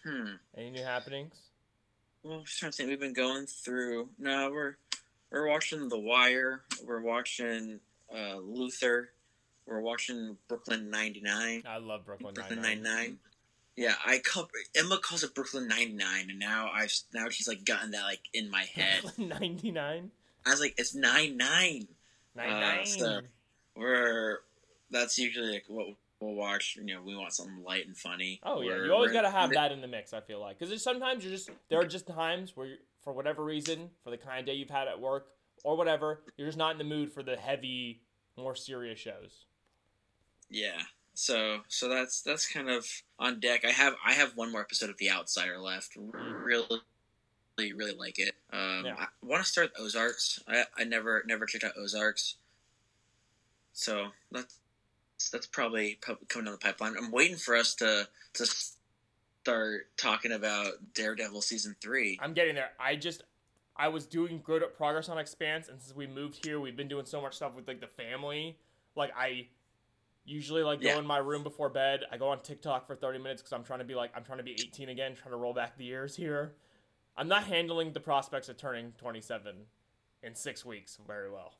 [0.04, 0.34] Hmm.
[0.56, 1.34] any new happenings?
[2.22, 2.90] Well, I'm trying to think.
[2.90, 4.10] We've been going through.
[4.20, 4.76] No, we're
[5.32, 6.62] we're watching The Wire.
[6.84, 7.80] We're watching
[8.16, 9.10] uh, Luther.
[9.68, 11.64] We're watching Brooklyn Ninety Nine.
[11.68, 13.18] I love Brooklyn Brooklyn Nine Nine Nine.
[13.76, 17.66] Yeah, I call Emma calls it Brooklyn Nine Nine, and now I've now she's like
[17.66, 19.02] gotten that like in my head.
[19.04, 20.12] Brooklyn ninety nine.
[20.46, 21.88] I was like, it's nine nine.
[22.36, 22.86] Nine Uh, nine.
[22.86, 23.22] so-
[23.76, 24.40] We're
[24.92, 25.88] that's usually like what
[26.20, 26.78] we'll watch.
[26.80, 28.40] You know, we want something light and funny.
[28.44, 30.14] Oh yeah, We're- you always got to have that in the mix.
[30.14, 33.90] I feel like because sometimes you're just there are just times where, for whatever reason,
[34.04, 35.28] for the kind of day you've had at work
[35.64, 38.02] or whatever, you're just not in the mood for the heavy,
[38.38, 39.46] more serious shows.
[40.50, 40.82] Yeah.
[41.14, 42.86] So so that's that's kind of
[43.20, 43.64] on deck.
[43.66, 45.96] I have I have one more episode of The Outsider left.
[45.96, 46.82] Really
[47.58, 48.36] really really like it.
[48.52, 48.96] Um, Yeah.
[49.00, 50.44] I want to start Ozarks.
[50.48, 52.36] I, I never never checked out Ozarks.
[53.74, 54.60] So that's
[55.32, 56.96] that's probably, probably coming down the pipeline.
[56.98, 62.20] I'm waiting for us to to start talking about Daredevil season three.
[62.22, 62.72] I'm getting there.
[62.80, 63.24] I just
[63.78, 67.06] I was doing good progress on Expanse, and since we moved here, we've been doing
[67.06, 68.58] so much stuff with like the family.
[68.96, 69.48] Like I
[70.26, 70.98] usually like go Yeah.
[71.00, 72.02] in my room before bed.
[72.12, 74.40] I go on TikTok for 30 minutes because I'm trying to be like I'm trying
[74.40, 76.54] to be 18 again, trying to roll back the years here.
[77.18, 79.56] I'm not handling the prospects of turning 27
[80.24, 81.54] in six weeks very well.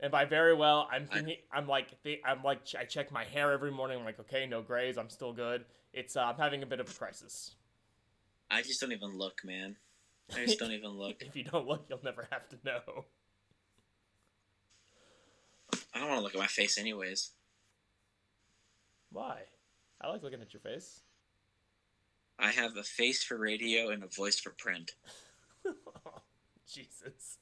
[0.00, 1.88] And by very well, I'm I- thinking I'm like
[2.24, 3.98] I'm like I check my hair every morning.
[3.98, 5.64] I'm like okay, no grays, I'm still good.
[5.92, 7.54] It's uh, I'm having a bit of a crisis.
[8.50, 9.76] I just don't even look, man.
[10.34, 11.22] I just don't even look.
[11.22, 13.04] If you don't look, you'll never have to know.
[15.98, 17.30] I don't want to look at my face anyways.
[19.10, 19.40] Why?
[20.00, 21.00] I like looking at your face.
[22.38, 24.92] I have a face for radio and a voice for print.
[26.72, 27.38] Jesus.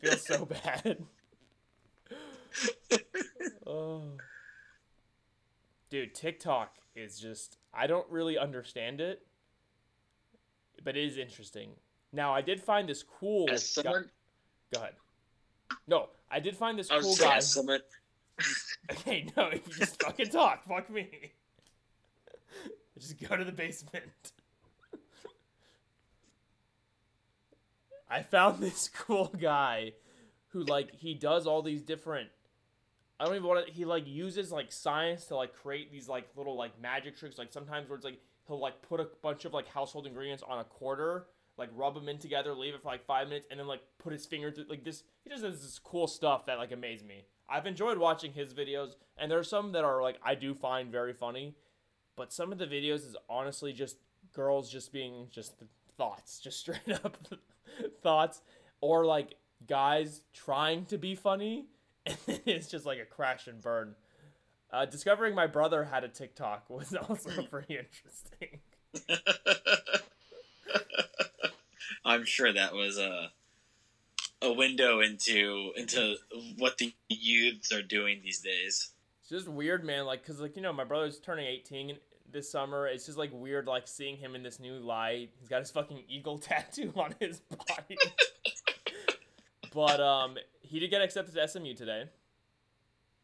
[0.00, 0.98] Feels so bad.
[3.66, 4.02] oh.
[5.90, 9.26] Dude, TikTok is just I don't really understand it.
[10.84, 11.70] But it is interesting.
[12.12, 14.10] Now I did find this cool As someone,
[14.72, 14.94] Go ahead.
[15.86, 17.40] No, I did find this cool guy.
[18.90, 20.64] Okay, no, you just fucking talk.
[20.64, 21.32] Fuck me.
[22.98, 24.32] Just go to the basement.
[28.12, 29.94] I found this cool guy
[30.48, 32.28] who like he does all these different
[33.18, 36.28] I don't even want to he like uses like science to like create these like
[36.36, 39.54] little like magic tricks like sometimes where it's like he'll like put a bunch of
[39.54, 41.26] like household ingredients on a quarter
[41.58, 44.12] like rub them in together leave it for like five minutes and then like put
[44.12, 47.24] his finger through like this he just does this cool stuff that like amazed me.
[47.48, 50.90] I've enjoyed watching his videos and there are some that are like i do find
[50.90, 51.54] very funny
[52.16, 53.96] but some of the videos is honestly just
[54.32, 55.54] girls just being just
[55.96, 57.16] thoughts just straight up
[58.02, 58.40] thoughts
[58.80, 59.34] or like
[59.66, 61.66] guys trying to be funny
[62.06, 63.94] and it's just like a crash and burn.
[64.72, 68.60] Uh, discovering my brother had a tiktok was also pretty interesting
[72.04, 73.30] I'm sure that was a
[74.42, 76.16] a window into into
[76.58, 78.90] what the youths are doing these days.
[79.20, 80.04] It's just weird, man.
[80.04, 81.96] Like, cause like you know, my brother's turning eighteen
[82.30, 82.86] this summer.
[82.86, 85.30] It's just like weird, like seeing him in this new light.
[85.38, 87.96] He's got his fucking eagle tattoo on his body.
[89.74, 92.04] but um, he did get accepted to SMU today.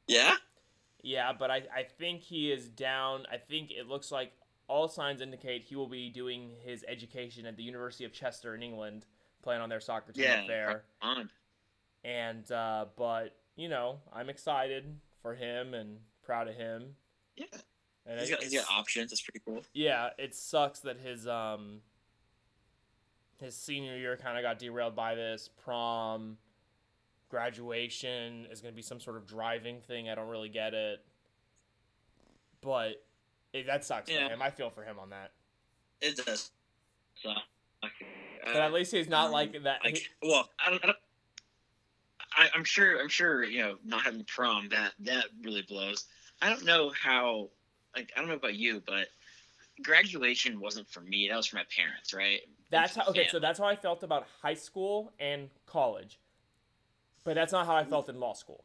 [0.07, 0.37] Yeah,
[1.03, 3.25] Yeah, but I I think he is down.
[3.31, 4.33] I think it looks like
[4.69, 8.63] all signs indicate he will be doing his education at the University of Chester in
[8.63, 9.07] England,
[9.43, 10.41] playing on their soccer team yeah.
[10.41, 10.85] up there.
[11.03, 11.31] On.
[12.05, 14.85] And uh, but you know, I'm excited
[15.23, 16.95] for him and proud of him.
[17.37, 17.47] Yeah,
[18.07, 19.11] And he's got, he's got options.
[19.11, 19.63] That's pretty cool.
[19.73, 21.81] yeah, it sucks that his um
[23.41, 25.49] his senior year kind of got derailed by this.
[25.65, 26.37] Prom,
[27.29, 30.09] graduation is going to be some sort of driving thing.
[30.09, 31.05] I don't really get it.
[32.61, 33.03] But
[33.53, 34.27] it, that sucks Yeah.
[34.29, 34.43] for him.
[34.43, 35.33] I feel for him on that.
[36.01, 36.51] It does.
[37.23, 37.31] So,
[37.85, 38.07] okay.
[38.45, 39.85] But at least he's not um, like that.
[39.85, 40.83] he- well, I don't.
[40.85, 40.97] I don't
[42.37, 43.01] I, I'm sure.
[43.01, 43.45] I'm sure.
[43.45, 46.05] You know, not having prom that that really blows.
[46.41, 47.49] I don't know how.
[47.97, 49.09] Like, I don't know about you, but
[49.83, 51.29] graduation wasn't for me.
[51.29, 52.41] That was for my parents, right?
[52.71, 53.07] That's how.
[53.09, 53.31] Okay, Yeah.
[53.31, 56.19] so that's how I felt about high school and college.
[57.25, 58.65] But that's not how I felt in law school.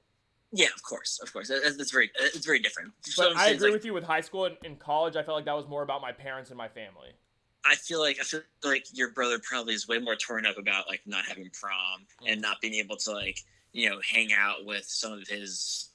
[0.55, 1.47] Yeah, of course, of course.
[1.47, 2.11] That's very.
[2.19, 2.91] Uh, it's very different.
[3.01, 5.15] So But I agree like, with you with high school and in college.
[5.15, 7.09] I felt like that was more about my parents and my family.
[7.65, 10.87] I feel like I feel like your brother probably is way more torn up about
[10.87, 12.31] like not having prom mm.
[12.31, 13.39] and not being able to like
[13.71, 15.89] you know hang out with some of his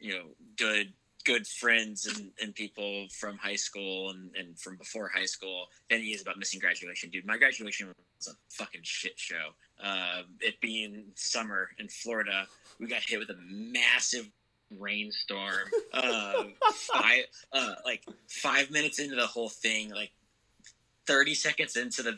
[0.00, 0.24] you know
[0.56, 0.92] good
[1.24, 6.00] good friends and, and people from high school and, and from before high school than
[6.00, 7.26] he is about missing graduation dude.
[7.26, 9.50] My graduation was a fucking shit show.
[9.82, 12.46] Uh, it being summer in florida
[12.78, 14.28] we got hit with a massive
[14.78, 15.68] rainstorm.
[15.92, 20.12] Uh, five uh, like five minutes into the whole thing like
[21.06, 22.12] 30 seconds into the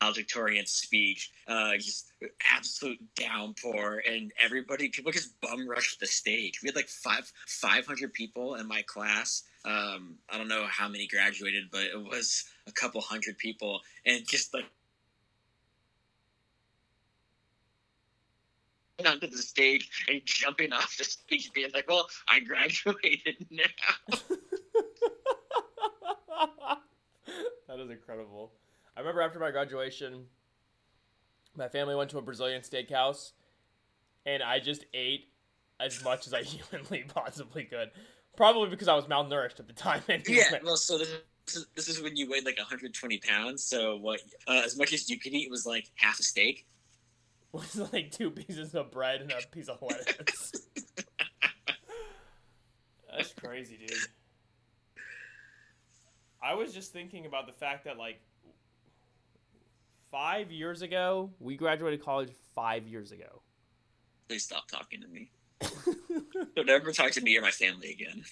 [0.00, 2.12] valedictorian speech, uh, just
[2.54, 6.60] absolute downpour, and everybody, people just bum rushed the stage.
[6.62, 9.44] We had like five, 500 people in my class.
[9.64, 14.26] Um, I don't know how many graduated, but it was a couple hundred people, and
[14.26, 14.64] just like
[19.06, 23.64] onto the stage and jumping off the stage, being like, "Well, I graduated now."
[27.68, 28.52] that is incredible.
[28.98, 30.24] I remember after my graduation,
[31.56, 33.30] my family went to a Brazilian steakhouse,
[34.26, 35.28] and I just ate
[35.78, 37.92] as much as I humanly possibly could.
[38.36, 40.02] Probably because I was malnourished at the time.
[40.08, 40.24] Anyway.
[40.50, 40.58] yeah.
[40.64, 41.10] Well, so this
[41.46, 43.62] is, this is when you weighed like 120 pounds.
[43.62, 44.20] So what?
[44.48, 46.66] Uh, as much as you could eat was like half a steak.
[47.52, 50.52] was like two pieces of bread and a piece of lettuce.
[53.16, 53.96] That's crazy, dude.
[56.42, 58.20] I was just thinking about the fact that like
[60.10, 63.42] five years ago, we graduated college five years ago.
[64.28, 65.30] Please stop talking to me.
[66.56, 68.24] Don't ever talk to me or my family again.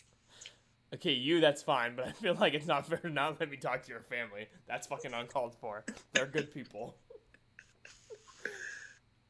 [0.94, 3.56] okay, you that's fine, but I feel like it's not fair to not let me
[3.56, 4.46] talk to your family.
[4.68, 5.84] That's fucking uncalled for.
[6.12, 6.96] They're good people.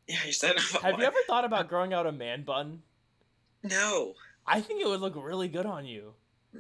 [0.07, 0.57] Yeah, you said.
[0.83, 2.83] Have you ever thought about growing out a man bun?
[3.63, 4.15] No.
[4.47, 6.13] I think it would look really good on you.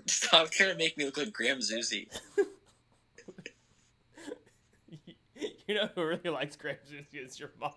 [0.07, 2.09] Stop trying to make me look like Graham Zusi.
[5.68, 7.72] You know who really likes Zusi is your mom.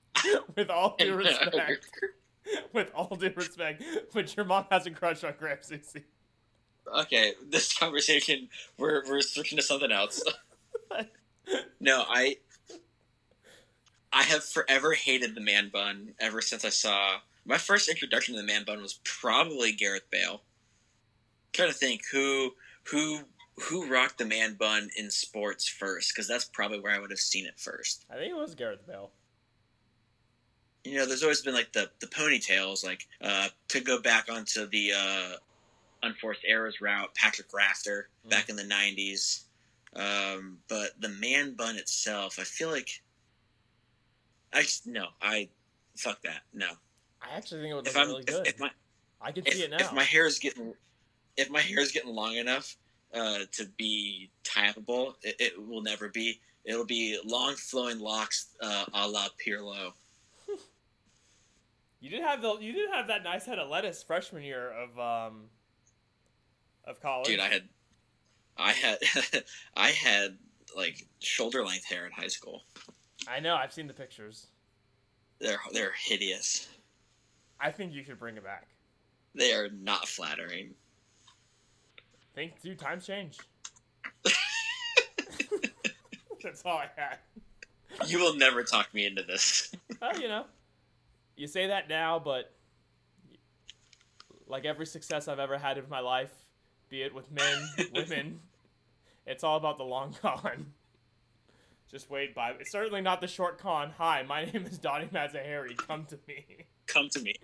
[0.56, 1.90] With all due uh, respect.
[2.72, 3.82] With all due respect.
[4.14, 6.04] But your mom has a crush on Graham Zusi.
[7.00, 10.22] okay, this conversation we're we're switching to something else.
[11.78, 12.38] no, I
[14.12, 18.40] I have forever hated the man bun ever since I saw my first introduction to
[18.40, 20.42] the man bun was probably Gareth Bale.
[21.52, 22.52] trying to think who
[22.84, 23.20] who
[23.62, 27.18] who rocked the man bun in sports first because that's probably where I would have
[27.20, 28.04] seen it first.
[28.10, 29.10] I think it was Gareth Bale.
[30.84, 34.66] you know, there's always been like the the ponytails, like uh, to go back onto
[34.66, 35.32] the uh,
[36.02, 37.14] unforced errors route.
[37.14, 38.30] Patrick Rafter Mm.
[38.30, 39.44] back in the '90s,
[39.94, 43.02] um, but the man bun itself, I feel like
[44.52, 45.48] I no, I
[45.96, 46.42] fuck that.
[46.52, 46.70] No,
[47.22, 48.46] I actually think it would if look really if, good.
[48.46, 48.70] if my
[49.20, 49.78] I can if, see it now.
[49.78, 50.74] if my hair is getting
[51.36, 52.76] if my hair is getting long enough
[53.16, 56.40] uh, to be tie-upable, it, it will never be.
[56.64, 59.92] It'll be long flowing locks, uh, a la Pirlo.
[62.00, 64.96] You did have the you did have that nice head of lettuce freshman year of
[64.98, 65.44] um
[66.84, 67.26] of college.
[67.26, 67.62] dude i had
[68.56, 68.98] i had
[69.76, 70.36] i had
[70.76, 72.62] like shoulder length hair in high school
[73.28, 74.46] I know, I've seen the pictures.
[75.40, 76.68] they're they're hideous
[77.58, 78.68] I think you should bring it back.
[79.34, 80.74] they are not flattering
[82.36, 83.38] Think dude, times change.
[86.42, 87.16] That's all I had.
[88.06, 89.72] you will never talk me into this
[90.02, 90.44] Well, you know,
[91.34, 92.52] you say that now, but
[94.46, 96.30] like every success I've ever had in my life,
[96.90, 98.40] be it with men, women,
[99.26, 100.74] it's all about the long con.
[101.90, 102.50] Just wait by.
[102.60, 103.94] It's certainly not the short con.
[103.96, 105.74] Hi, my name is Donnie Mazahari.
[105.74, 106.66] Come to me.
[106.86, 107.34] come to me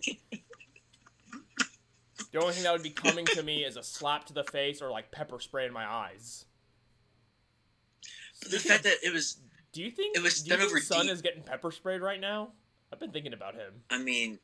[2.32, 4.80] The only thing that would be coming to me is a slap to the face
[4.82, 6.46] or like pepper spray in my eyes.
[8.50, 9.36] the fact that it was
[9.72, 10.16] Do you think?
[10.16, 11.12] It was do you think Son deep.
[11.12, 12.52] is getting pepper sprayed right now?
[12.92, 13.72] I've been thinking about him.
[13.90, 14.38] i mean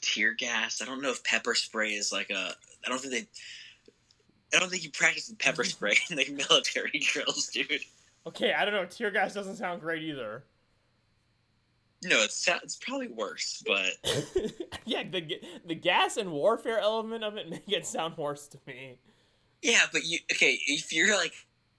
[0.00, 2.52] tear gas i don't know if pepper spray is like a
[2.84, 6.98] i don't think they i don't think you practice with pepper spray in like military
[7.00, 7.80] drills dude
[8.24, 8.84] Okay, I don't know.
[8.86, 10.44] Tear gas doesn't sound great either.
[12.04, 13.92] No, it's it's probably worse, but
[14.84, 18.98] yeah, the the gas and warfare element of it make it sound worse to me.
[19.62, 20.58] yeah, but you okay?
[20.66, 21.32] If you're like,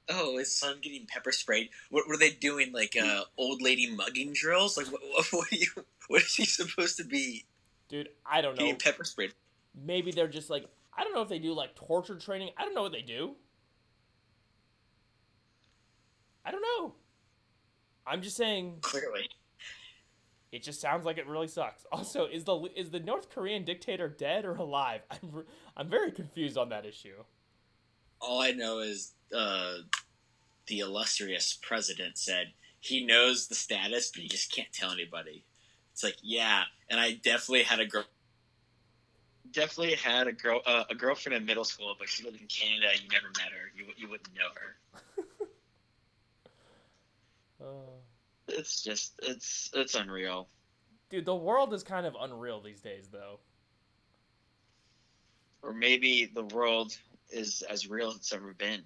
[0.10, 1.70] oh, is son getting pepper sprayed?
[1.90, 2.72] What, what are they doing?
[2.72, 4.78] Like uh, old lady mugging drills?
[4.78, 5.02] Like what?
[5.04, 5.68] What, what are you?
[6.08, 7.46] What is he supposed to be
[7.90, 8.64] Dude, I don't know.
[8.64, 9.34] getting pepper sprayed?
[9.76, 10.66] Maybe they're just like
[10.98, 12.52] I don't know if they do like torture training.
[12.58, 13.36] I don't know what they do.
[16.46, 16.94] I don't know.
[18.06, 19.30] I'm just saying Clearly,
[20.54, 21.86] it just sounds like it really sucks.
[21.94, 25.02] Also, is the is the North Korean dictator dead or alive?
[25.12, 25.46] I'm
[25.78, 27.24] I'm very confused on that issue.
[28.22, 29.78] all I know is uh,
[30.68, 35.46] the illustrious president said he knows the status, but he just can't tell anybody.
[35.94, 38.06] It's like, yeah, and I definitely had a girl.
[39.52, 42.88] Definitely had a girl, uh, a girlfriend in middle school, but she lived in Canada.
[43.02, 43.72] You never met her.
[43.78, 44.78] You you wouldn't know her.
[47.62, 48.03] Uh,
[48.58, 50.48] It's just it's it's unreal.
[51.10, 53.40] dude, the world is kind of unreal these days, though.
[55.62, 56.98] Or maybe the world
[57.30, 58.82] is as real as it's ever been.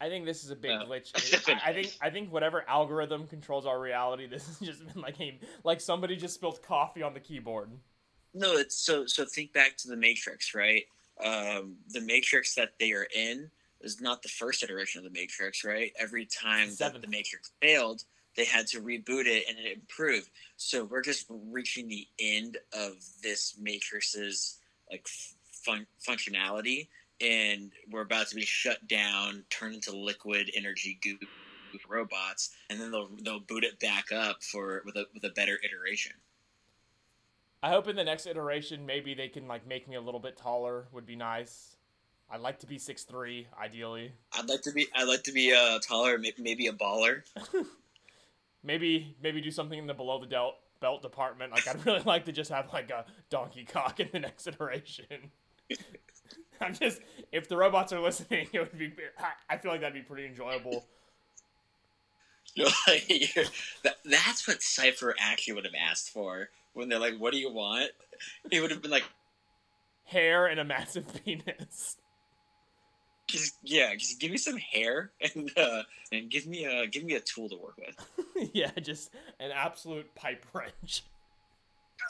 [0.00, 1.10] I think this is a big Uh, glitch.
[1.48, 5.20] I, I think I think whatever algorithm controls our reality, this has just been like
[5.20, 7.70] a like somebody just spilled coffee on the keyboard.
[8.34, 9.24] No, it's so so.
[9.24, 10.84] Think back to the Matrix, right?
[11.24, 13.50] Um, the Matrix that they are in
[13.82, 15.92] is not the first iteration of the Matrix, right?
[15.98, 18.04] Every time that the Matrix failed,
[18.36, 20.30] they had to reboot it and it improved.
[20.56, 24.58] So we're just reaching the end of this Matrix's
[24.90, 25.06] like
[25.64, 26.88] fun- functionality,
[27.20, 31.18] and we're about to be shut down, turned into liquid energy goo
[31.88, 35.58] robots, and then they'll they'll boot it back up for with a with a better
[35.64, 36.12] iteration.
[37.62, 40.36] I hope in the next iteration maybe they can like make me a little bit
[40.36, 40.86] taller.
[40.92, 41.76] Would be nice.
[42.32, 44.12] I'd like to be six three, ideally.
[44.32, 44.86] I'd like to be.
[44.94, 47.22] I'd like to be uh, taller, may- maybe a baller.
[48.62, 51.50] Maybe maybe do something in the below the belt belt department.
[51.50, 55.30] Like I'd really like to just have like a donkey cock in the next iteration.
[56.60, 57.00] I'm just
[57.32, 58.92] if the robots are listening, it would be.
[59.18, 60.84] I- I feel like that'd be pretty enjoyable.
[62.54, 63.48] You know, like, you're-
[63.84, 67.50] that, that's what Cypher actually would have asked for when they're like, "What do you
[67.50, 67.92] want?"
[68.50, 69.04] It would have been like,
[70.04, 71.96] Hair and a massive penis.
[73.30, 77.14] Just, "Yeah, just give me some hair and uh, and give me a give me
[77.14, 81.02] a tool to work with." yeah, just an absolute pipe wrench.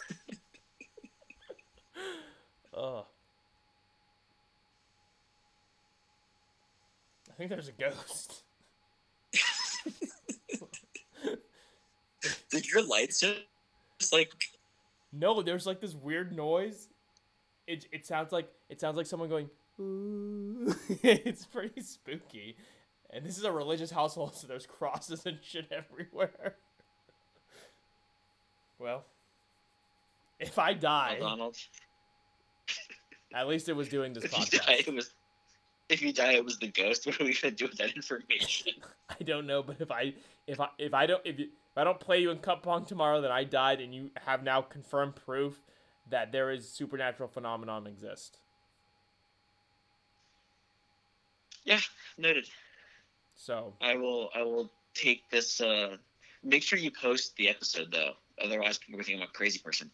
[2.76, 3.04] Ugh.
[7.28, 8.42] I think there's a ghost.
[12.50, 13.40] Did your lights just,
[13.98, 14.30] just like?
[15.12, 16.88] No, there's like this weird noise.
[17.66, 19.48] It it sounds like it sounds like someone going.
[19.80, 22.56] "Ooh." it's pretty spooky,
[23.10, 26.56] and this is a religious household, so there's crosses and shit everywhere.
[28.78, 29.04] Well,
[30.38, 31.56] if I die, Donald.
[33.34, 34.88] at least it was doing this If you die, podcast.
[34.88, 35.10] it was.
[35.88, 37.04] If you die, it was the ghost.
[37.06, 38.74] What are we gonna do with that information?
[39.08, 40.14] I don't know, but if I
[40.46, 42.84] if I if I don't if, you, if I don't play you in Cup Pong
[42.84, 45.60] tomorrow, then I died, and you have now confirmed proof
[46.08, 48.38] that there is supernatural phenomenon exist.
[51.64, 51.80] Yeah,
[52.18, 52.48] noted.
[53.36, 54.30] So I will.
[54.34, 55.60] I will take this.
[55.60, 55.96] Uh,
[56.42, 58.12] make sure you post the episode though.
[58.42, 59.90] Otherwise, people are thinking I'm a crazy person.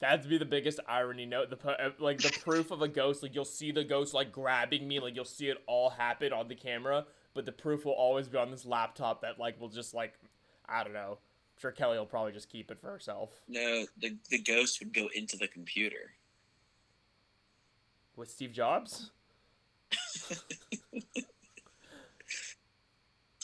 [0.00, 1.26] that'd be the biggest irony.
[1.26, 3.22] Note the uh, like the proof of a ghost.
[3.22, 5.00] Like you'll see the ghost like grabbing me.
[5.00, 8.38] Like you'll see it all happen on the camera, but the proof will always be
[8.38, 9.22] on this laptop.
[9.22, 10.14] That like will just like
[10.68, 11.18] I don't know.
[11.20, 13.30] I'm sure Kelly will probably just keep it for herself.
[13.48, 16.12] No, the the ghost would go into the computer.
[18.16, 19.10] With Steve Jobs?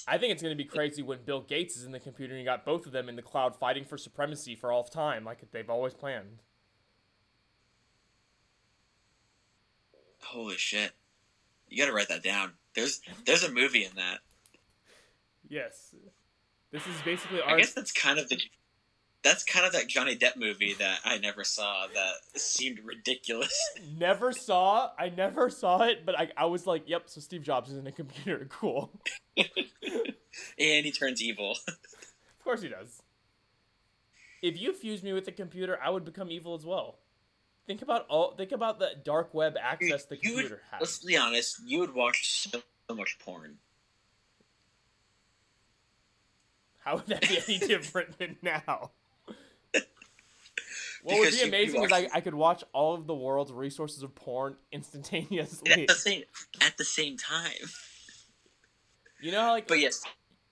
[0.07, 2.41] I think it's going to be crazy when Bill Gates is in the computer and
[2.41, 5.25] you got both of them in the cloud fighting for supremacy for all of time,
[5.25, 6.39] like they've always planned.
[10.23, 10.93] Holy shit!
[11.69, 12.53] You got to write that down.
[12.75, 14.19] There's there's a movie in that.
[15.49, 15.95] Yes.
[16.71, 17.55] This is basically Our...
[17.55, 18.39] I guess that's kind of the
[19.29, 23.53] that's kind of that Johnny Depp movie that I never saw that seemed ridiculous.
[23.99, 24.91] Never saw.
[24.99, 27.03] I never saw it, but I, I was like, yep.
[27.07, 28.49] So Steve Jobs is in a computer.
[28.61, 28.91] Cool.
[29.37, 29.47] and
[30.87, 31.57] he turns evil.
[31.69, 33.03] Of course he does.
[34.41, 36.99] If you fuse me with the computer, I would become evil as well.
[37.67, 38.33] Think about all.
[38.35, 41.61] Think about the dark web access the You would- computer Let's be honest.
[41.67, 43.59] You would watch so, so much porn.
[46.85, 48.93] How would that be any different than now?
[51.03, 54.15] What would be amazing is I, I could watch all of the world's resources of
[54.15, 55.71] porn instantaneously.
[55.73, 56.23] at the same
[56.61, 57.53] at the same time.
[59.21, 60.03] You know, like, But yes,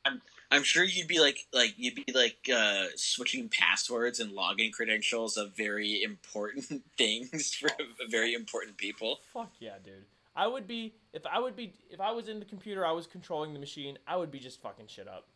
[0.04, 0.20] I'm
[0.50, 5.36] I'm sure you'd be like like you'd be like uh, switching passwords and login credentials
[5.36, 7.70] of very important things for
[8.10, 9.20] very important people.
[9.32, 10.04] fuck yeah, dude.
[10.34, 13.06] I would be if I would be if I was in the computer, I was
[13.06, 13.98] controlling the machine.
[14.06, 15.26] I would be just fucking shit up.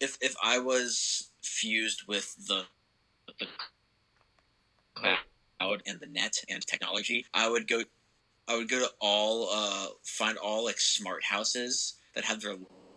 [0.00, 2.64] If if I was fused with the
[3.38, 3.46] the
[4.94, 7.82] cloud and the net and technology, I would go
[8.46, 12.56] I would go to all uh find all like smart houses that have their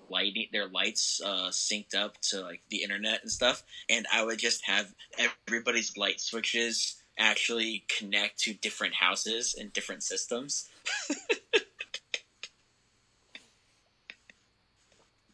[0.09, 4.39] lighting their lights uh synced up to like the internet and stuff and I would
[4.39, 10.69] just have everybody's light switches actually connect to different houses and different systems.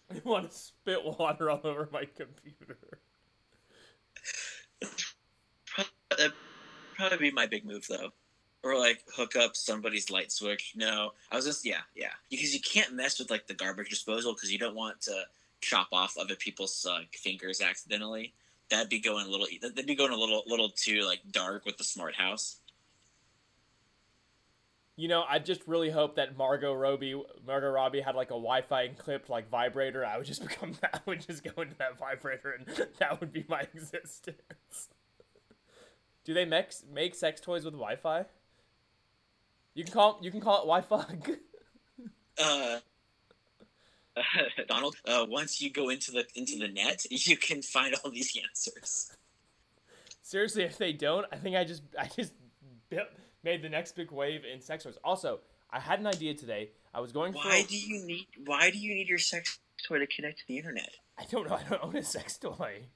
[0.09, 2.99] I want to spit water all over my computer.
[6.09, 6.34] That'd
[6.94, 8.12] probably be my big move though.
[8.64, 10.74] Or like hook up somebody's light switch.
[10.76, 12.12] No, I was just yeah, yeah.
[12.30, 15.24] Because you can't mess with like the garbage disposal because you don't want to
[15.60, 18.34] chop off other people's uh, fingers accidentally.
[18.70, 19.48] That'd be going a little.
[19.62, 22.58] That'd be going a little, little too like dark with the smart house.
[24.96, 28.89] You know, I just really hope that Margot Robbie, Margot Robbie had like a Wi-Fi
[28.89, 30.06] encrypt like vibrator.
[30.06, 31.02] I would just become that.
[31.06, 34.89] I would just go into that vibrator, and that would be my existence.
[36.24, 38.26] Do they make make sex toys with Wi-Fi?
[39.74, 41.36] You can call you can call it Wi-Fi.
[42.36, 42.80] Uh,
[44.67, 48.36] Donald, uh, once you go into the into the net, you can find all these
[48.43, 49.11] answers.
[50.24, 52.34] Seriously, if they don't, I think I just I just
[53.43, 54.97] made the next big wave in sex toys.
[55.03, 56.71] Also, I had an idea today.
[56.93, 57.39] I was going for.
[57.39, 60.57] Why do you need Why do you need your sex toy to connect to the
[60.57, 60.89] internet?
[61.17, 61.55] I don't know.
[61.55, 62.88] I don't own a sex toy.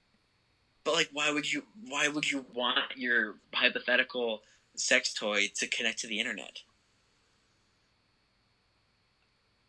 [0.88, 1.64] But like, why would you?
[1.86, 4.42] Why would you want your hypothetical
[4.76, 6.60] sex toy to connect to the internet?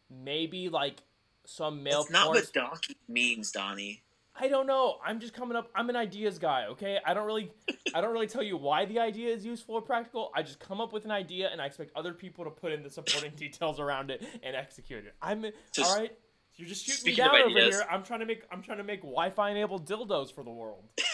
[0.09, 1.03] Maybe like
[1.45, 2.03] some male.
[2.03, 4.05] That's not porn what donkey means, Donnie.
[4.41, 4.99] I don't know.
[5.05, 5.73] I'm just coming up.
[5.75, 6.67] I'm an ideas guy.
[6.67, 7.01] Okay.
[7.05, 7.51] I don't really.
[7.97, 10.31] I don't really tell you why the idea is useful or practical.
[10.37, 12.85] I just come up with an idea and I expect other people to put in
[12.85, 15.17] the supporting details around it and execute it.
[15.21, 16.13] I'm Just- all right.
[16.59, 17.85] You're just shooting me down over here.
[17.89, 18.43] I'm trying to make.
[18.51, 20.83] I'm trying to make Wi-Fi enabled dildos for the world.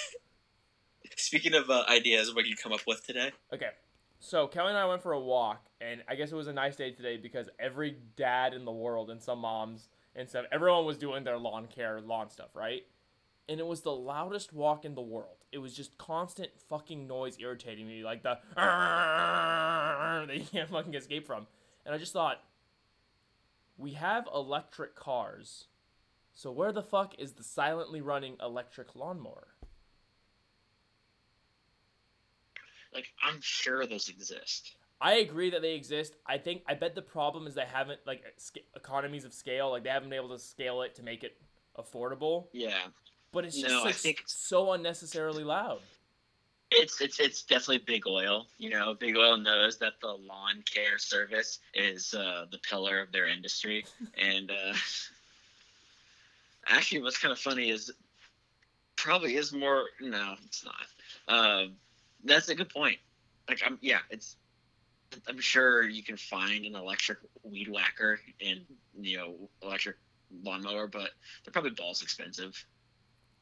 [1.16, 3.32] Speaking of uh, ideas, what did you come up with today?
[3.52, 3.70] Okay.
[4.20, 6.76] So Kelly and I went for a walk, and I guess it was a nice
[6.76, 10.96] day today because every dad in the world and some moms and stuff, everyone was
[10.96, 12.86] doing their lawn care, lawn stuff, right?
[13.48, 15.44] And it was the loudest walk in the world.
[15.52, 21.26] It was just constant fucking noise irritating me, like the that you can't fucking escape
[21.26, 21.46] from.
[21.84, 22.42] And I just thought,
[23.76, 25.66] we have electric cars,
[26.32, 29.48] so where the fuck is the silently running electric lawnmower?
[32.94, 34.76] Like I'm sure those exist.
[35.00, 36.14] I agree that they exist.
[36.26, 38.22] I think I bet the problem is they haven't like
[38.76, 39.70] economies of scale.
[39.70, 41.36] Like they haven't been able to scale it to make it
[41.76, 42.46] affordable.
[42.52, 42.78] Yeah,
[43.32, 45.80] But it's just No, I like, think- so unnecessarily loud.
[46.70, 48.46] it's it's it's definitely big oil.
[48.58, 53.10] You know, big oil knows that the lawn care service is uh, the pillar of
[53.12, 53.84] their industry,
[54.20, 54.74] and uh,
[56.66, 57.90] actually, what's kind of funny is
[58.96, 59.84] probably is more.
[60.00, 60.86] No, it's not.
[61.28, 61.72] Um,
[62.24, 62.98] that's a good point.
[63.48, 64.36] Like, I'm yeah, it's.
[65.28, 68.62] I'm sure you can find an electric weed whacker and
[68.98, 69.96] you know electric
[70.42, 71.10] lawnmower, but
[71.44, 72.52] they're probably balls expensive.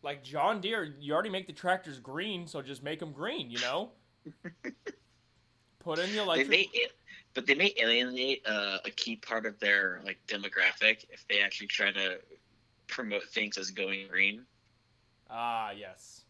[0.02, 3.50] Like John Deere, you already make the tractors green, so just make them green.
[3.50, 3.92] You know.
[5.78, 6.68] Put in the they may
[7.34, 11.66] but they may alienate uh, a key part of their like demographic if they actually
[11.66, 12.18] try to
[12.86, 14.44] promote things as going green
[15.32, 16.22] Ah, yes.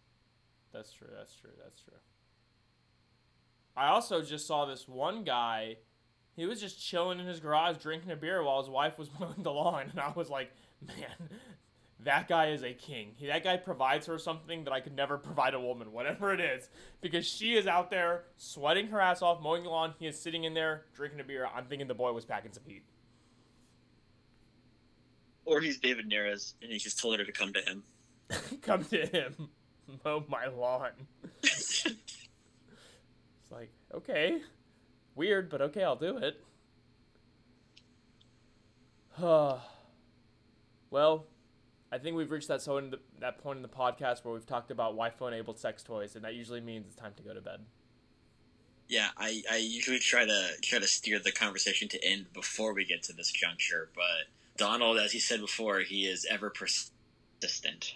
[0.72, 1.08] That's true.
[1.14, 1.50] That's true.
[1.62, 1.98] That's true.
[3.76, 5.76] I also just saw this one guy.
[6.34, 9.42] He was just chilling in his garage drinking a beer while his wife was mowing
[9.42, 10.52] the lawn, and I was like,
[10.86, 11.30] man,
[12.04, 13.12] that guy is a king.
[13.16, 16.40] He, that guy provides her something that I could never provide a woman, whatever it
[16.40, 16.68] is,
[17.00, 19.94] because she is out there sweating her ass off mowing the lawn.
[19.98, 21.48] He is sitting in there drinking a beer.
[21.54, 22.82] I'm thinking the boy was packing some heat.
[25.44, 27.82] Or he's David Neres, and he's just told her to come to him.
[28.62, 29.50] Come to him,
[30.04, 30.92] mow my lawn.
[33.52, 34.40] Like, okay.
[35.14, 36.42] Weird, but okay, I'll do it.
[40.90, 41.26] well,
[41.92, 44.46] I think we've reached that so in the, that point in the podcast where we've
[44.46, 47.42] talked about Wi-Fi enabled sex toys, and that usually means it's time to go to
[47.42, 47.60] bed.
[48.88, 52.84] Yeah, I, I usually try to try to steer the conversation to end before we
[52.84, 57.94] get to this juncture, but Donald, as he said before, he is ever persistent.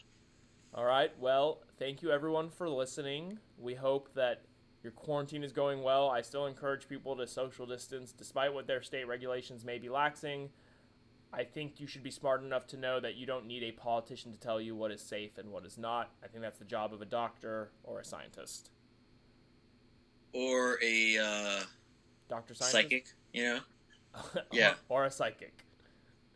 [0.74, 1.10] All right.
[1.18, 3.38] Well, thank you everyone for listening.
[3.58, 4.42] We hope that
[4.86, 6.08] your quarantine is going well.
[6.08, 10.50] I still encourage people to social distance despite what their state regulations may be laxing.
[11.32, 14.32] I think you should be smart enough to know that you don't need a politician
[14.32, 16.12] to tell you what is safe and what is not.
[16.22, 18.70] I think that's the job of a doctor or a scientist.
[20.32, 21.64] Or a uh,
[22.28, 22.70] Doctor scientist?
[22.70, 23.60] psychic, you know?
[24.52, 24.74] Yeah.
[24.88, 25.64] or a psychic.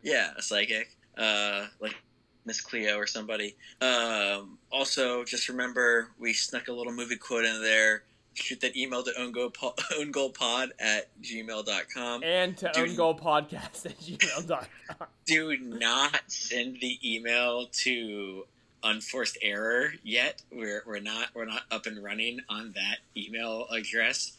[0.03, 1.95] Yeah, a psychic, uh, like
[2.43, 3.55] Miss Cleo or somebody.
[3.79, 8.03] Um, also, just remember we snuck a little movie quote in there.
[8.33, 12.23] Shoot that email to owngoalpod, at gmail.com.
[12.23, 12.89] And to Dude.
[12.89, 15.07] owngoalpodcast at gmail.com.
[15.25, 18.45] Do not send the email to
[18.83, 20.41] unforced error yet.
[20.51, 24.37] We're, we're not we're not up and running on that email address.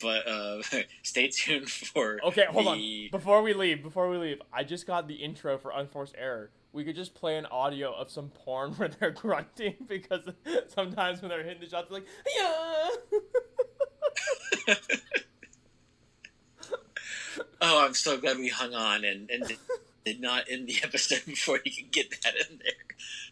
[0.00, 0.62] But uh,
[1.02, 2.82] stay tuned for Okay, hold on.
[3.10, 6.50] Before we leave, before we leave, I just got the intro for Unforced Error.
[6.72, 10.28] We could just play an audio of some porn where they're grunting because
[10.68, 12.88] sometimes when they're hitting the shots, they're like, yeah.
[17.64, 19.56] Oh, I'm so glad we hung on and, and
[20.04, 22.72] did, not end the episode before you could get that in there.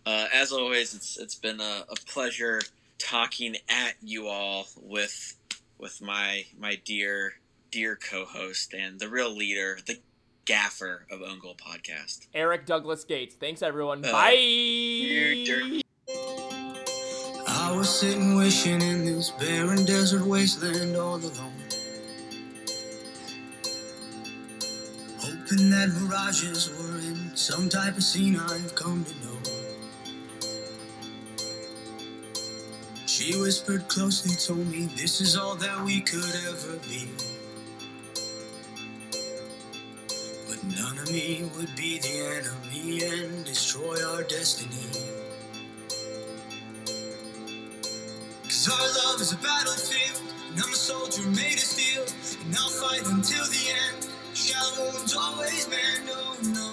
[0.06, 2.60] Uh, as always, it's it's been a, a pleasure
[2.98, 5.36] talking at you all with
[5.78, 7.34] with my my dear
[7.72, 9.98] dear co-host and the real leader, the
[10.50, 12.26] gaffer of Own Goal Podcast.
[12.34, 13.36] Eric Douglas Gates.
[13.36, 14.04] Thanks, everyone.
[14.04, 15.82] Uh, Bye.
[17.46, 21.52] I was sitting wishing in this barren desert wasteland all alone.
[25.20, 29.38] Hoping that mirages were in some type of scene I've come to know.
[33.06, 37.08] She whispered closely, told me this is all that we could ever be.
[40.76, 44.90] None of me would be the enemy and destroy our destiny.
[48.44, 52.04] Cause our love is a battlefield, and I'm a soldier made of steel,
[52.44, 54.08] and I'll fight until the end.
[54.34, 56.69] Shallow wounds always mend, oh no.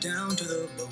[0.00, 0.88] Down to the bone.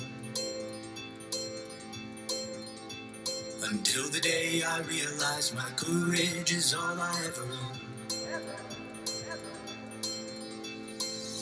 [3.63, 7.79] Until the day I realize my courage is all I ever own.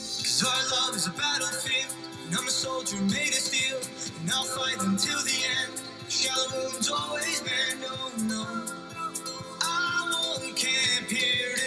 [0.09, 1.95] Cause our love is a battlefield,
[2.27, 3.79] and I'm a soldier made of steel,
[4.21, 5.81] and I'll fight until the end.
[6.09, 8.73] Shallow wounds always mend, oh no.
[9.61, 11.62] I won't camp here